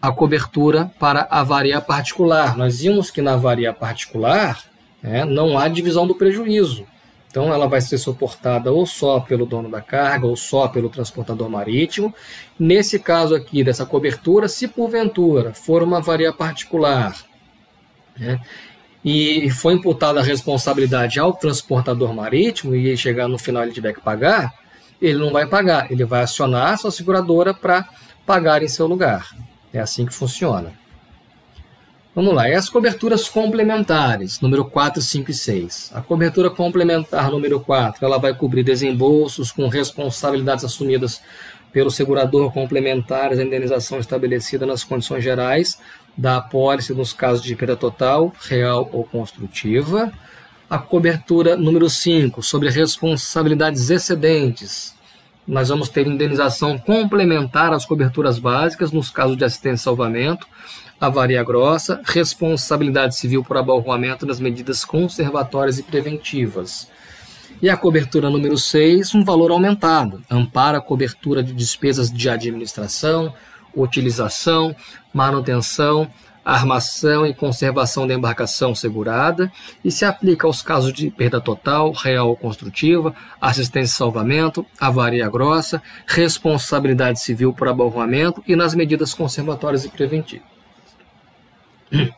a 0.00 0.12
cobertura 0.12 0.90
para 0.98 1.26
avaria 1.30 1.80
particular. 1.80 2.56
Nós 2.56 2.80
vimos 2.80 3.10
que 3.10 3.20
na 3.20 3.34
avaria 3.34 3.72
particular 3.72 4.62
né, 5.02 5.24
não 5.24 5.58
há 5.58 5.66
divisão 5.68 6.06
do 6.06 6.14
prejuízo. 6.14 6.86
Então 7.30 7.52
ela 7.52 7.68
vai 7.68 7.80
ser 7.80 7.98
suportada 7.98 8.72
ou 8.72 8.86
só 8.86 9.20
pelo 9.20 9.44
dono 9.44 9.70
da 9.70 9.82
carga 9.82 10.26
ou 10.26 10.34
só 10.34 10.66
pelo 10.68 10.88
transportador 10.88 11.50
marítimo. 11.50 12.14
Nesse 12.58 12.98
caso 12.98 13.34
aqui 13.34 13.62
dessa 13.62 13.84
cobertura, 13.84 14.48
se 14.48 14.66
porventura 14.66 15.52
for 15.52 15.82
uma 15.82 15.98
avaria 15.98 16.32
particular 16.32 17.14
né, 18.18 18.40
e 19.04 19.50
foi 19.50 19.74
imputada 19.74 20.20
a 20.20 20.22
responsabilidade 20.22 21.20
ao 21.20 21.32
transportador 21.32 22.12
marítimo 22.12 22.74
e 22.74 22.96
chegar 22.96 23.28
no 23.28 23.38
final 23.38 23.62
ele 23.62 23.72
tiver 23.72 23.92
que 23.92 24.00
pagar, 24.00 24.52
ele 25.00 25.18
não 25.18 25.32
vai 25.32 25.46
pagar, 25.46 25.90
ele 25.90 26.04
vai 26.04 26.22
acionar 26.22 26.72
a 26.72 26.76
sua 26.76 26.90
seguradora 26.90 27.54
para 27.54 27.88
pagar 28.26 28.62
em 28.62 28.68
seu 28.68 28.86
lugar. 28.86 29.28
É 29.72 29.78
assim 29.78 30.04
que 30.04 30.14
funciona. 30.14 30.72
Vamos 32.14 32.34
lá, 32.34 32.48
e 32.48 32.54
as 32.54 32.68
coberturas 32.68 33.28
complementares, 33.28 34.40
número 34.40 34.64
4, 34.64 35.00
5 35.00 35.30
e 35.30 35.34
6. 35.34 35.92
A 35.94 36.00
cobertura 36.00 36.50
complementar 36.50 37.30
número 37.30 37.60
4, 37.60 38.04
ela 38.04 38.18
vai 38.18 38.34
cobrir 38.34 38.64
desembolsos 38.64 39.52
com 39.52 39.68
responsabilidades 39.68 40.64
assumidas 40.64 41.22
pelo 41.72 41.92
segurador 41.92 42.52
complementares 42.52 43.38
à 43.38 43.44
indenização 43.44 44.00
estabelecida 44.00 44.66
nas 44.66 44.82
condições 44.82 45.22
gerais 45.22 45.78
da 46.18 46.38
apólice 46.38 46.92
nos 46.92 47.12
casos 47.12 47.42
de 47.42 47.54
perda 47.54 47.76
total, 47.76 48.32
real 48.40 48.90
ou 48.92 49.04
construtiva 49.04 50.12
a 50.70 50.76
cobertura 50.76 51.56
número 51.56 51.88
5, 51.88 52.42
sobre 52.42 52.68
responsabilidades 52.68 53.88
excedentes. 53.88 54.94
Nós 55.46 55.70
vamos 55.70 55.88
ter 55.88 56.06
indenização 56.06 56.76
complementar 56.76 57.72
às 57.72 57.86
coberturas 57.86 58.38
básicas 58.38 58.92
nos 58.92 59.08
casos 59.08 59.34
de 59.34 59.44
assistência 59.44 59.82
e 59.82 59.84
salvamento, 59.84 60.46
avaria 61.00 61.42
grossa, 61.42 62.02
responsabilidade 62.04 63.16
civil 63.16 63.42
por 63.42 63.56
abalroamento 63.56 64.26
nas 64.26 64.38
medidas 64.38 64.84
conservatórias 64.84 65.78
e 65.78 65.82
preventivas. 65.82 66.88
E 67.62 67.70
a 67.70 67.76
cobertura 67.76 68.28
número 68.28 68.58
6, 68.58 69.14
um 69.14 69.24
valor 69.24 69.50
aumentado, 69.50 70.22
ampara 70.30 70.78
a 70.78 70.82
cobertura 70.82 71.42
de 71.42 71.54
despesas 71.54 72.12
de 72.12 72.28
administração, 72.28 73.32
utilização, 73.82 74.74
manutenção, 75.12 76.10
armação 76.48 77.26
e 77.26 77.34
conservação 77.34 78.06
da 78.06 78.14
embarcação 78.14 78.74
segurada 78.74 79.52
e 79.84 79.90
se 79.90 80.06
aplica 80.06 80.46
aos 80.46 80.62
casos 80.62 80.94
de 80.94 81.10
perda 81.10 81.42
total, 81.42 81.92
real 81.92 82.28
ou 82.28 82.36
construtiva, 82.36 83.14
assistência 83.38 83.92
e 83.92 83.96
salvamento, 83.98 84.64
avaria 84.80 85.28
grossa, 85.28 85.82
responsabilidade 86.06 87.20
civil 87.20 87.52
por 87.52 87.68
abalroamento 87.68 88.42
e 88.48 88.56
nas 88.56 88.74
medidas 88.74 89.12
conservatórias 89.12 89.84
e 89.84 89.90
preventivas. 89.90 90.46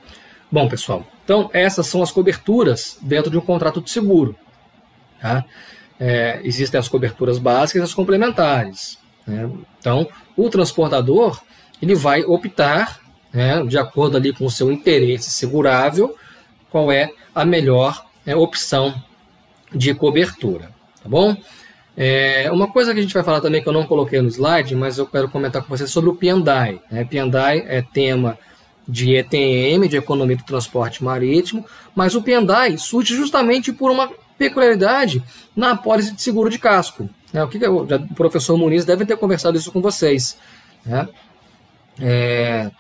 Bom, 0.52 0.68
pessoal, 0.68 1.04
então 1.24 1.50
essas 1.52 1.88
são 1.88 2.00
as 2.00 2.12
coberturas 2.12 2.98
dentro 3.02 3.32
de 3.32 3.38
um 3.38 3.40
contrato 3.40 3.80
de 3.80 3.90
seguro. 3.90 4.36
Tá? 5.20 5.44
É, 5.98 6.40
existem 6.44 6.78
as 6.78 6.86
coberturas 6.86 7.36
básicas 7.36 7.82
e 7.82 7.84
as 7.84 7.94
complementares. 7.94 8.99
Né? 9.26 9.50
Então, 9.78 10.06
o 10.36 10.48
transportador 10.48 11.40
ele 11.80 11.94
vai 11.94 12.22
optar 12.22 13.00
né, 13.32 13.64
de 13.64 13.78
acordo 13.78 14.16
ali 14.16 14.32
com 14.32 14.44
o 14.44 14.50
seu 14.50 14.70
interesse 14.70 15.30
segurável, 15.30 16.16
qual 16.68 16.90
é 16.90 17.10
a 17.34 17.44
melhor 17.44 18.04
é, 18.26 18.36
opção 18.36 18.94
de 19.72 19.94
cobertura, 19.94 20.70
tá 21.02 21.08
bom? 21.08 21.36
É, 21.96 22.50
uma 22.50 22.68
coisa 22.70 22.92
que 22.92 22.98
a 22.98 23.02
gente 23.02 23.14
vai 23.14 23.22
falar 23.22 23.40
também 23.40 23.62
que 23.62 23.68
eu 23.68 23.72
não 23.72 23.86
coloquei 23.86 24.20
no 24.20 24.28
slide, 24.28 24.74
mas 24.74 24.98
eu 24.98 25.06
quero 25.06 25.28
comentar 25.28 25.62
com 25.62 25.68
vocês 25.68 25.90
sobre 25.90 26.10
o 26.10 26.14
P&I. 26.14 26.80
Né? 26.90 27.04
P&I 27.04 27.64
é 27.66 27.82
tema 27.82 28.38
de 28.88 29.14
ETM, 29.14 29.88
de 29.88 29.96
Economia 29.96 30.36
do 30.36 30.44
Transporte 30.44 31.04
Marítimo, 31.04 31.64
mas 31.94 32.14
o 32.14 32.22
P&I 32.22 32.78
surge 32.78 33.14
justamente 33.14 33.72
por 33.72 33.90
uma 33.90 34.10
peculiaridade 34.40 35.22
na 35.54 35.72
apólice 35.72 36.14
de 36.14 36.22
seguro 36.22 36.48
de 36.48 36.58
casco. 36.58 37.10
Né? 37.30 37.44
O 37.44 37.48
que, 37.48 37.58
que 37.58 37.68
o 37.68 37.86
professor 38.14 38.56
Muniz 38.56 38.86
deve 38.86 39.04
ter 39.04 39.18
conversado 39.18 39.58
isso 39.58 39.70
com 39.70 39.82
vocês. 39.82 40.38
Né? 40.84 41.06
É, 42.00 42.70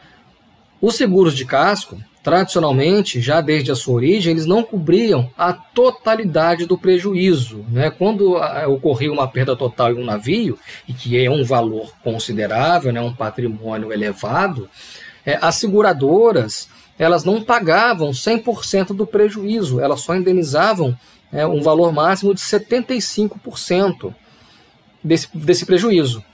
os 0.80 0.94
seguros 0.94 1.36
de 1.36 1.44
casco, 1.44 2.00
tradicionalmente, 2.24 3.20
já 3.20 3.42
desde 3.42 3.70
a 3.70 3.74
sua 3.74 3.96
origem, 3.96 4.30
eles 4.30 4.46
não 4.46 4.62
cobriam 4.62 5.30
a 5.36 5.52
totalidade 5.52 6.64
do 6.64 6.78
prejuízo. 6.78 7.62
Né? 7.68 7.90
Quando 7.90 8.38
ah, 8.38 8.66
ocorria 8.66 9.12
uma 9.12 9.28
perda 9.28 9.54
total 9.54 9.92
em 9.92 9.98
um 10.00 10.04
navio, 10.04 10.58
e 10.88 10.94
que 10.94 11.22
é 11.22 11.30
um 11.30 11.44
valor 11.44 11.92
considerável, 12.02 12.90
né? 12.90 13.02
um 13.02 13.14
patrimônio 13.14 13.92
elevado, 13.92 14.66
é, 15.26 15.38
as 15.42 15.56
seguradoras 15.56 16.70
elas 16.98 17.24
não 17.24 17.42
pagavam 17.42 18.10
100% 18.10 18.88
do 18.88 19.06
prejuízo, 19.06 19.80
elas 19.80 20.00
só 20.00 20.14
indenizavam 20.14 20.94
é, 21.32 21.46
um 21.46 21.62
valor 21.62 21.92
máximo 21.92 22.34
de 22.34 22.40
75% 22.40 24.14
desse, 25.02 25.28
desse 25.34 25.66
prejuízo. 25.66 26.24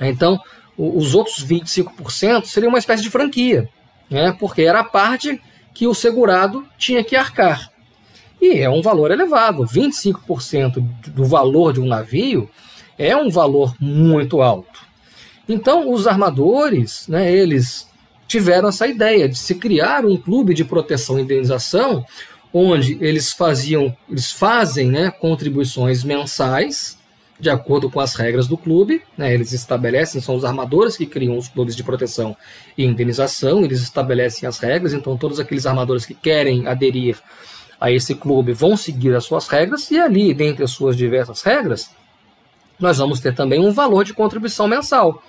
Então, 0.00 0.40
os 0.76 1.14
outros 1.14 1.44
25% 1.44 2.46
seria 2.46 2.68
uma 2.68 2.78
espécie 2.78 3.02
de 3.02 3.10
franquia, 3.10 3.68
né? 4.10 4.34
porque 4.38 4.62
era 4.62 4.80
a 4.80 4.84
parte 4.84 5.40
que 5.74 5.86
o 5.86 5.94
segurado 5.94 6.66
tinha 6.78 7.04
que 7.04 7.16
arcar. 7.16 7.70
E 8.40 8.58
é 8.58 8.68
um 8.68 8.82
valor 8.82 9.10
elevado, 9.10 9.64
25% 9.64 10.84
do 11.08 11.24
valor 11.24 11.72
de 11.72 11.80
um 11.80 11.86
navio 11.86 12.50
é 12.98 13.16
um 13.16 13.30
valor 13.30 13.74
muito 13.80 14.42
alto. 14.42 14.80
Então, 15.48 15.90
os 15.90 16.06
armadores, 16.06 17.08
né, 17.08 17.32
eles 17.32 17.88
tiveram 18.28 18.68
essa 18.68 18.86
ideia 18.86 19.28
de 19.28 19.36
se 19.36 19.54
criar 19.54 20.04
um 20.04 20.16
clube 20.16 20.54
de 20.54 20.64
proteção 20.64 21.18
e 21.18 21.22
indenização, 21.22 22.04
onde 22.52 22.98
eles 23.00 23.32
faziam, 23.32 23.96
eles 24.08 24.30
fazem 24.30 24.90
né, 24.90 25.10
contribuições 25.10 26.04
mensais 26.04 26.98
de 27.40 27.50
acordo 27.50 27.90
com 27.90 27.98
as 27.98 28.14
regras 28.14 28.46
do 28.46 28.56
clube. 28.56 29.02
Né, 29.16 29.32
eles 29.32 29.52
estabelecem, 29.52 30.20
são 30.20 30.36
os 30.36 30.44
armadores 30.44 30.96
que 30.96 31.06
criam 31.06 31.36
os 31.36 31.48
clubes 31.48 31.74
de 31.74 31.82
proteção 31.82 32.36
e 32.76 32.84
indenização, 32.84 33.64
eles 33.64 33.82
estabelecem 33.82 34.48
as 34.48 34.58
regras, 34.58 34.92
então 34.92 35.16
todos 35.16 35.40
aqueles 35.40 35.66
armadores 35.66 36.06
que 36.06 36.14
querem 36.14 36.66
aderir 36.66 37.18
a 37.80 37.90
esse 37.90 38.14
clube 38.14 38.52
vão 38.52 38.76
seguir 38.76 39.14
as 39.14 39.24
suas 39.24 39.48
regras 39.48 39.90
e 39.90 39.98
ali, 39.98 40.32
dentre 40.32 40.62
as 40.62 40.70
suas 40.70 40.96
diversas 40.96 41.42
regras, 41.42 41.90
nós 42.78 42.98
vamos 42.98 43.18
ter 43.18 43.34
também 43.34 43.58
um 43.58 43.72
valor 43.72 44.04
de 44.04 44.14
contribuição 44.14 44.68
mensal. 44.68 45.20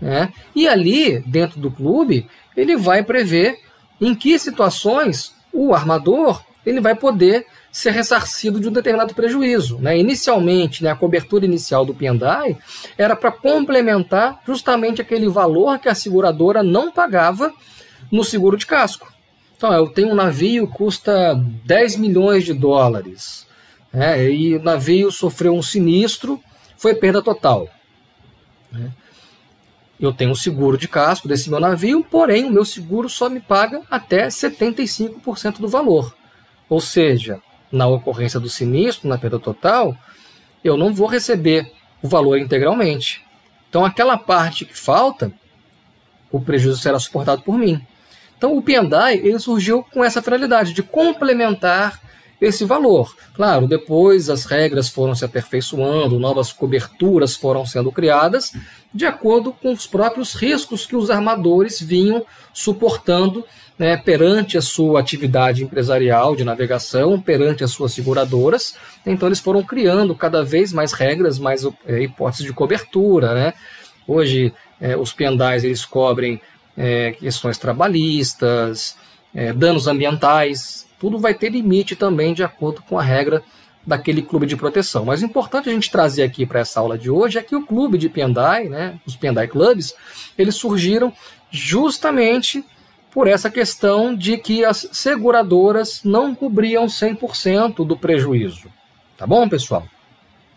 Né? 0.00 0.32
E 0.54 0.66
ali, 0.66 1.20
dentro 1.20 1.60
do 1.60 1.70
clube, 1.70 2.26
ele 2.56 2.76
vai 2.76 3.02
prever 3.02 3.58
em 4.00 4.14
que 4.14 4.38
situações 4.38 5.34
o 5.52 5.74
armador 5.74 6.42
ele 6.64 6.80
vai 6.80 6.94
poder 6.94 7.46
ser 7.72 7.90
ressarcido 7.90 8.60
de 8.60 8.68
um 8.68 8.72
determinado 8.72 9.14
prejuízo. 9.14 9.78
Né? 9.78 9.98
Inicialmente, 9.98 10.82
né, 10.82 10.90
a 10.90 10.96
cobertura 10.96 11.44
inicial 11.44 11.84
do 11.84 11.94
Piendai 11.94 12.56
era 12.98 13.14
para 13.14 13.30
complementar 13.30 14.40
justamente 14.46 15.00
aquele 15.00 15.28
valor 15.28 15.78
que 15.78 15.88
a 15.88 15.94
seguradora 15.94 16.62
não 16.62 16.90
pagava 16.90 17.52
no 18.10 18.24
seguro 18.24 18.56
de 18.56 18.66
casco. 18.66 19.12
Então, 19.56 19.72
eu 19.72 19.88
tenho 19.88 20.08
um 20.08 20.14
navio 20.14 20.66
que 20.66 20.72
custa 20.72 21.34
10 21.64 21.96
milhões 21.96 22.44
de 22.44 22.54
dólares, 22.54 23.46
né, 23.92 24.30
e 24.30 24.56
o 24.56 24.62
navio 24.62 25.12
sofreu 25.12 25.54
um 25.54 25.62
sinistro, 25.62 26.40
foi 26.78 26.94
perda 26.94 27.20
total. 27.20 27.68
Né? 28.72 28.90
Eu 30.00 30.14
tenho 30.14 30.30
um 30.30 30.34
seguro 30.34 30.78
de 30.78 30.88
casco 30.88 31.28
desse 31.28 31.50
meu 31.50 31.60
navio, 31.60 32.02
porém 32.02 32.46
o 32.46 32.50
meu 32.50 32.64
seguro 32.64 33.06
só 33.06 33.28
me 33.28 33.38
paga 33.38 33.82
até 33.90 34.28
75% 34.28 35.58
do 35.58 35.68
valor. 35.68 36.14
Ou 36.70 36.80
seja, 36.80 37.42
na 37.70 37.88
ocorrência 37.88 38.38
do 38.38 38.48
sinistro, 38.48 39.08
na 39.08 39.18
perda 39.18 39.40
total, 39.40 39.94
eu 40.62 40.76
não 40.76 40.94
vou 40.94 41.08
receber 41.08 41.70
o 42.00 42.08
valor 42.08 42.38
integralmente. 42.38 43.26
Então, 43.68 43.84
aquela 43.84 44.16
parte 44.16 44.64
que 44.64 44.76
falta, 44.76 45.32
o 46.30 46.40
prejuízo 46.40 46.78
será 46.78 46.98
suportado 46.98 47.42
por 47.42 47.58
mim. 47.58 47.84
Então, 48.38 48.56
o 48.56 48.62
Pendai 48.62 49.16
ele 49.16 49.38
surgiu 49.38 49.82
com 49.82 50.02
essa 50.02 50.22
finalidade 50.22 50.72
de 50.72 50.82
complementar 50.82 52.00
esse 52.40 52.64
valor. 52.64 53.14
Claro, 53.34 53.66
depois 53.66 54.30
as 54.30 54.44
regras 54.44 54.88
foram 54.88 55.14
se 55.14 55.24
aperfeiçoando, 55.24 56.18
novas 56.18 56.52
coberturas 56.52 57.36
foram 57.36 57.66
sendo 57.66 57.92
criadas, 57.92 58.52
de 58.94 59.04
acordo 59.04 59.52
com 59.52 59.72
os 59.72 59.86
próprios 59.86 60.34
riscos 60.34 60.86
que 60.86 60.96
os 60.96 61.10
armadores 61.10 61.80
vinham 61.80 62.24
suportando 62.54 63.44
né, 63.80 63.96
perante 63.96 64.58
a 64.58 64.60
sua 64.60 65.00
atividade 65.00 65.64
empresarial 65.64 66.36
de 66.36 66.44
navegação, 66.44 67.18
perante 67.18 67.64
as 67.64 67.70
suas 67.70 67.94
seguradoras. 67.94 68.74
Então, 69.06 69.26
eles 69.26 69.40
foram 69.40 69.62
criando 69.62 70.14
cada 70.14 70.44
vez 70.44 70.70
mais 70.70 70.92
regras, 70.92 71.38
mais 71.38 71.66
é, 71.86 72.02
hipóteses 72.02 72.44
de 72.44 72.52
cobertura. 72.52 73.32
Né? 73.32 73.54
Hoje, 74.06 74.52
é, 74.78 74.98
os 74.98 75.14
pendais 75.14 75.64
eles 75.64 75.82
cobrem 75.82 76.42
é, 76.76 77.12
questões 77.12 77.56
trabalhistas, 77.56 78.98
é, 79.34 79.50
danos 79.50 79.86
ambientais, 79.86 80.86
tudo 80.98 81.18
vai 81.18 81.32
ter 81.32 81.48
limite 81.48 81.96
também 81.96 82.34
de 82.34 82.44
acordo 82.44 82.82
com 82.82 82.98
a 82.98 83.02
regra 83.02 83.42
daquele 83.86 84.20
clube 84.20 84.44
de 84.44 84.56
proteção. 84.56 85.06
Mas 85.06 85.22
o 85.22 85.24
importante 85.24 85.70
a 85.70 85.72
gente 85.72 85.90
trazer 85.90 86.24
aqui 86.24 86.44
para 86.44 86.60
essa 86.60 86.80
aula 86.80 86.98
de 86.98 87.08
hoje 87.10 87.38
é 87.38 87.42
que 87.42 87.56
o 87.56 87.64
clube 87.64 87.96
de 87.96 88.10
Pendai, 88.10 88.68
né, 88.68 89.00
os 89.06 89.16
Pendai 89.16 89.48
Clubs, 89.48 89.94
eles 90.36 90.54
surgiram 90.54 91.10
justamente 91.50 92.62
por 93.10 93.26
essa 93.26 93.50
questão 93.50 94.14
de 94.14 94.36
que 94.38 94.64
as 94.64 94.88
seguradoras 94.92 96.02
não 96.04 96.34
cobriam 96.34 96.86
100% 96.86 97.84
do 97.84 97.96
prejuízo. 97.96 98.68
Tá 99.16 99.26
bom, 99.26 99.48
pessoal? 99.48 99.86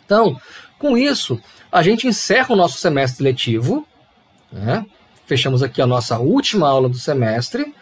Então, 0.06 0.40
com 0.78 0.98
isso, 0.98 1.42
a 1.72 1.82
gente 1.82 2.08
encerra 2.08 2.54
o 2.54 2.56
nosso 2.56 2.78
semestre 2.78 3.24
letivo. 3.24 3.88
Né? 4.52 4.86
Fechamos 5.26 5.64
aqui 5.64 5.82
a 5.82 5.88
nossa 5.88 6.20
última 6.20 6.70
aula 6.70 6.88
do 6.88 6.98
semestre. 6.98 7.74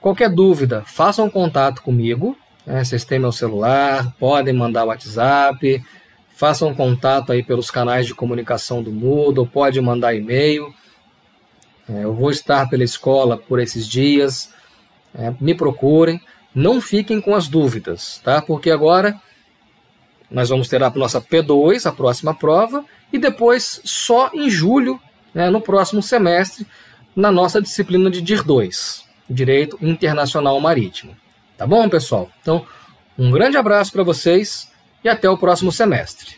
Qualquer 0.00 0.30
dúvida, 0.30 0.82
façam 0.86 1.28
contato 1.28 1.82
comigo. 1.82 2.36
Né? 2.64 2.84
Vocês 2.84 3.04
têm 3.04 3.18
meu 3.18 3.32
celular, 3.32 4.14
podem 4.18 4.54
mandar 4.54 4.84
WhatsApp, 4.84 5.84
façam 6.30 6.74
contato 6.74 7.32
aí 7.32 7.42
pelos 7.42 7.70
canais 7.70 8.06
de 8.06 8.14
comunicação 8.14 8.82
do 8.82 8.92
Moodle, 8.92 9.46
pode 9.46 9.80
mandar 9.80 10.14
e-mail. 10.14 10.72
É, 11.88 12.04
eu 12.04 12.14
vou 12.14 12.30
estar 12.30 12.68
pela 12.68 12.84
escola 12.84 13.36
por 13.36 13.58
esses 13.58 13.86
dias. 13.86 14.50
É, 15.14 15.32
me 15.40 15.54
procurem. 15.54 16.20
Não 16.54 16.80
fiquem 16.80 17.20
com 17.20 17.34
as 17.34 17.48
dúvidas, 17.48 18.20
tá? 18.22 18.40
Porque 18.40 18.70
agora 18.70 19.20
nós 20.30 20.48
vamos 20.48 20.68
ter 20.68 20.82
a 20.82 20.90
nossa 20.90 21.20
P2, 21.20 21.86
a 21.86 21.92
próxima 21.92 22.34
prova, 22.34 22.84
e 23.12 23.18
depois 23.18 23.80
só 23.84 24.30
em 24.32 24.48
julho, 24.48 25.00
né, 25.32 25.50
no 25.50 25.60
próximo 25.60 26.02
semestre, 26.02 26.66
na 27.14 27.30
nossa 27.30 27.60
disciplina 27.60 28.10
de 28.10 28.20
DIR 28.20 28.42
2. 28.42 29.04
Direito 29.28 29.78
Internacional 29.80 30.58
Marítimo. 30.60 31.16
Tá 31.56 31.66
bom, 31.66 31.88
pessoal? 31.88 32.28
Então, 32.40 32.66
um 33.18 33.30
grande 33.30 33.56
abraço 33.56 33.92
para 33.92 34.02
vocês 34.02 34.70
e 35.02 35.08
até 35.08 35.28
o 35.30 35.38
próximo 35.38 35.70
semestre. 35.70 36.36